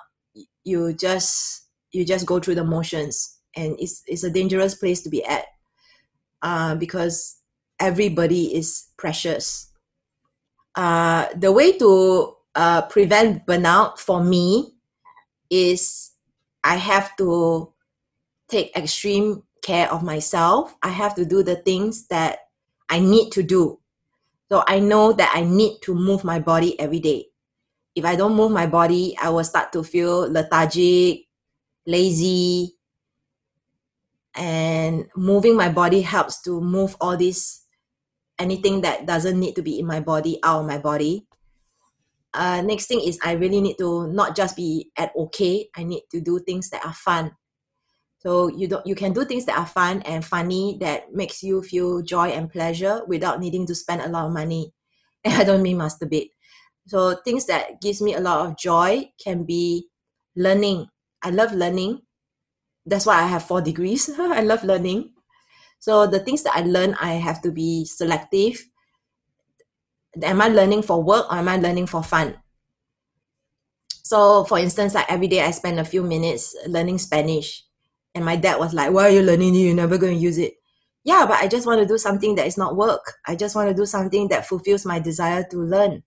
[0.62, 5.11] you just you just go through the motions, and it's it's a dangerous place to
[5.11, 5.47] be at,
[6.43, 7.43] uh, because
[7.81, 9.72] everybody is precious.
[10.77, 14.74] Uh, the way to uh, prevent burnout for me
[15.51, 16.12] is
[16.62, 17.72] I have to
[18.49, 20.77] take extreme care of myself.
[20.81, 22.47] I have to do the things that
[22.89, 23.81] I need to do.
[24.49, 27.27] So I know that I need to move my body every day.
[27.97, 31.27] If I don't move my body, I will start to feel lethargic,
[31.85, 32.79] lazy.
[34.37, 37.67] And moving my body helps to move all this,
[38.39, 41.27] anything that doesn't need to be in my body out of my body.
[42.35, 46.05] Uh, next thing is I really need to not just be at okay, I need
[46.12, 47.33] to do things that are fun.
[48.27, 51.62] So you don't you can do things that are fun and funny that makes you
[51.62, 54.74] feel joy and pleasure without needing to spend a lot of money.
[55.24, 56.35] And I don't mean masturbate.
[56.87, 59.87] So things that gives me a lot of joy can be
[60.35, 60.87] learning.
[61.22, 62.03] I love learning.
[62.87, 64.11] That's why I have four degrees.
[64.18, 65.14] I love learning.
[65.79, 68.59] So the things that I learn, I have to be selective.
[70.22, 72.39] Am I learning for work or am I learning for fun?
[74.03, 77.66] So, for instance, like every day I spend a few minutes learning Spanish,
[78.17, 79.55] and my dad was like, "Why are you learning?
[79.55, 80.55] You're never going to use it."
[81.05, 83.14] Yeah, but I just want to do something that is not work.
[83.27, 86.03] I just want to do something that fulfills my desire to learn,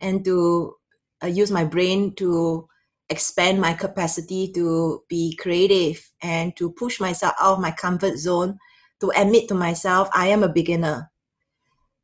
[0.00, 0.74] and to
[1.22, 2.66] uh, use my brain to
[3.08, 8.58] expand my capacity to be creative and to push myself out of my comfort zone
[9.00, 11.10] to admit to myself I am a beginner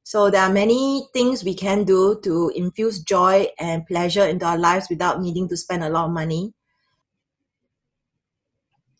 [0.06, 4.56] so there are many things we can do to infuse joy and pleasure into our
[4.56, 6.54] lives without needing to spend a lot of money.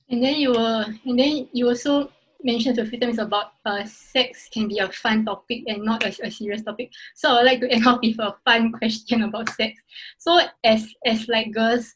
[0.08, 4.48] And then you were, and then you also mentioned a few times about uh, sex
[4.52, 6.90] can be a fun topic and not a, a serious topic.
[7.14, 9.80] So I'd like to end off with a fun question about sex.
[10.18, 11.94] So as as like girls,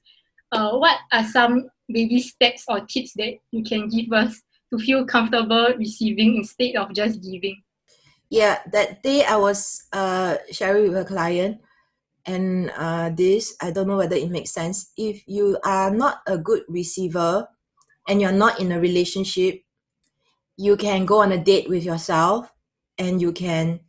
[0.52, 4.42] uh, what are some baby steps or tips that you can give us
[4.72, 7.62] to feel comfortable receiving instead of just giving?
[8.30, 11.58] yeah that day i was uh sharing with a client
[12.26, 16.38] and uh this i don't know whether it makes sense if you are not a
[16.38, 17.46] good receiver
[18.08, 19.62] and you're not in a relationship
[20.60, 22.52] you can go on a date with yourself
[22.98, 23.80] and you can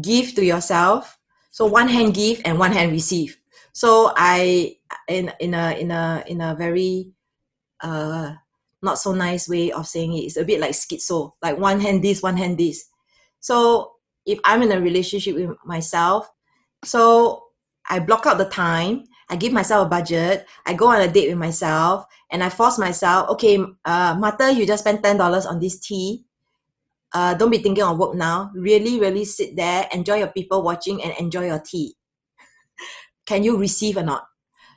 [0.00, 1.18] give to yourself.
[1.50, 3.36] So one hand give and one hand receive.
[3.74, 4.76] So i
[5.08, 7.12] in in a in a in a very
[7.82, 8.32] uh
[8.80, 12.02] not so nice way of saying it it's a bit like schizo like one hand
[12.02, 12.86] this one hand this.
[13.40, 13.92] So
[14.24, 16.30] if I'm in a relationship with myself,
[16.82, 17.44] so
[17.90, 21.28] I block out the time, I give myself a budget, I go on a date
[21.28, 25.80] with myself, and I force myself, okay, uh, Martha, you just spent $10 on this
[25.80, 26.24] tea.
[27.12, 28.50] Uh, don't be thinking of work now.
[28.54, 31.96] Really, really sit there, enjoy your people watching, and enjoy your tea.
[33.26, 34.26] Can you receive or not?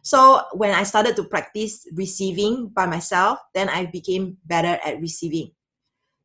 [0.02, 5.52] So when I started to practice receiving by myself, then I became better at receiving.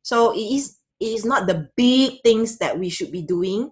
[0.01, 3.71] So it is it is not the big things that we should be doing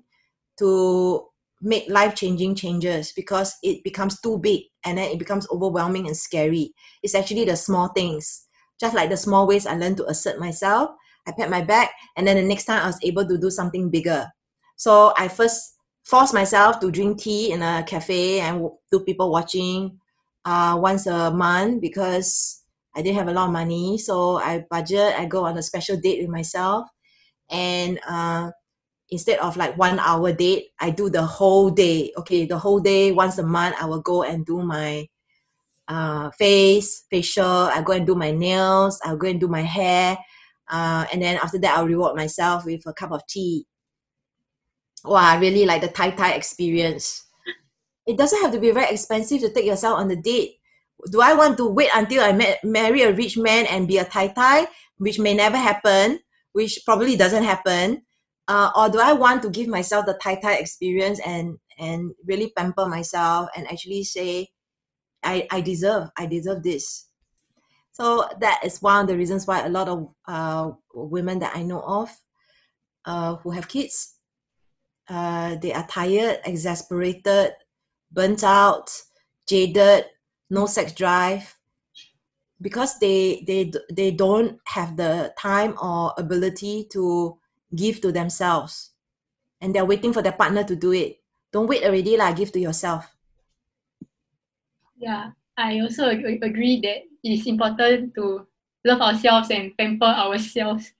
[0.59, 1.25] to
[1.63, 6.17] make life changing changes because it becomes too big and then it becomes overwhelming and
[6.17, 6.73] scary.
[7.01, 8.47] It's actually the small things.
[8.79, 10.91] Just like the small ways I learned to assert myself,
[11.27, 13.89] I pat my back, and then the next time I was able to do something
[13.89, 14.27] bigger.
[14.75, 19.99] So I first forced myself to drink tea in a cafe and do people watching
[20.45, 22.61] uh, once a month because
[22.95, 23.97] I didn't have a lot of money.
[23.97, 26.87] So I budget, I go on a special date with myself
[27.49, 28.51] and uh,
[29.13, 32.11] instead of like one hour date i do the whole day.
[32.17, 35.07] Okay the whole day once a month i will go and do my
[35.87, 37.45] uh, face facial.
[37.45, 38.99] I go and do my nails.
[39.03, 40.17] I'll go and do my hair.
[40.69, 43.65] Uh, and then after that i'll reward myself with a cup of tea.
[45.05, 47.25] Wow really like the tai tai experience.
[48.05, 50.55] It doesn't have to be very expensive to take yourself on the date.
[51.11, 54.05] Do i want to wait until i met, marry a rich man and be a
[54.05, 56.19] tai tai which may never happen
[56.53, 58.03] which probably doesn't happen
[58.47, 62.51] uh, or do i want to give myself the tai tai experience and and really
[62.55, 64.47] pamper myself and actually say
[65.23, 67.07] i i deserve i deserve this?
[67.91, 71.63] So that is one of the reasons why a lot of uh, women that i
[71.63, 72.09] know of
[73.05, 74.15] uh, who have kids
[75.09, 77.53] uh, they are tired exasperated
[78.11, 78.89] burnt out
[79.47, 80.05] jaded
[80.49, 81.55] no sex drive
[82.61, 87.37] because they they they don't have the time or ability to
[87.75, 88.91] give to themselves.
[89.61, 91.19] And they're waiting for their partner to do it.
[91.51, 93.05] Don't wait already lah give to yourself.
[94.97, 98.41] Yeah i also agree that it is important to
[98.83, 100.91] love ourselves and pamper ourselves.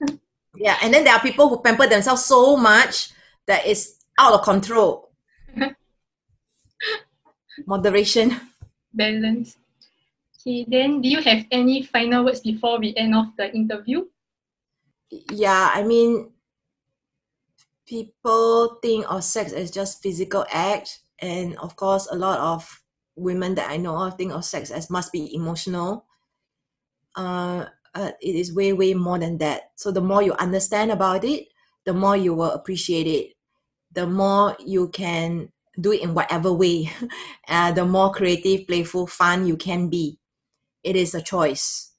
[0.56, 3.12] Yeah and then there are people who pamper themselves so much
[3.46, 5.10] that it's out of control.
[7.66, 8.40] Moderation.
[8.94, 9.58] Balance.
[10.40, 14.06] Okay, then do you have any final words before we end off the interview?
[15.10, 16.32] Yeah, I mean,
[17.86, 22.82] people think of sex as just physical act, and of course, a lot of
[23.14, 26.04] women that I know of think of sex as must be emotional.
[27.14, 29.70] Uh, uh, it is way, way more than that.
[29.76, 31.48] So the more you understand about it,
[31.84, 33.32] the more you will appreciate it.
[33.92, 35.50] The more you can
[35.80, 36.90] do it in whatever way.
[37.48, 40.18] uh, the more creative, playful, fun you can be
[40.84, 41.92] it is a choice.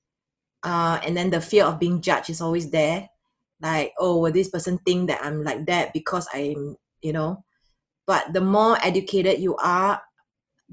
[0.63, 3.09] Uh, and then the fear of being judged is always there.
[3.61, 7.43] Like, oh, will this person think that I'm like that because I'm, you know?
[8.05, 10.01] But the more educated you are,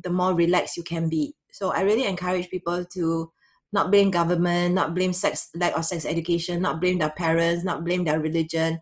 [0.02, 1.34] the more relaxed you can be.
[1.52, 3.32] So I really encourage people to
[3.72, 7.84] not blame government, not blame sex lack of sex education, not blame their parents, not
[7.84, 8.78] blame their religion,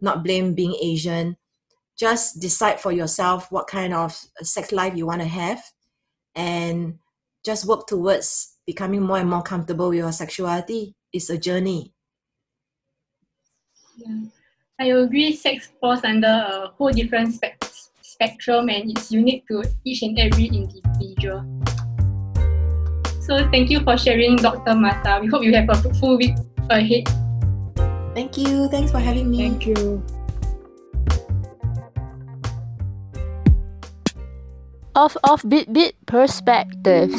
[0.00, 1.36] not blame being Asian.
[1.98, 5.60] Just decide for yourself what kind of sex life you want to have
[6.36, 6.98] and
[7.44, 10.92] just work towards becoming more and more comfortable with your sexuality.
[11.10, 11.96] is a journey.
[13.96, 14.28] Yeah.
[14.78, 17.64] I agree sex falls under a whole different spec-
[18.02, 21.48] spectrum and it's unique to each and every individual.
[23.24, 24.76] So thank you for sharing, Dr.
[24.76, 25.16] Martha.
[25.16, 26.36] We hope you have a fruitful week
[26.68, 27.08] ahead.
[28.12, 28.68] Thank you.
[28.68, 29.48] Thanks for having me.
[29.48, 30.04] Thank you.
[34.94, 37.16] Off, off, bit, bit perspectives.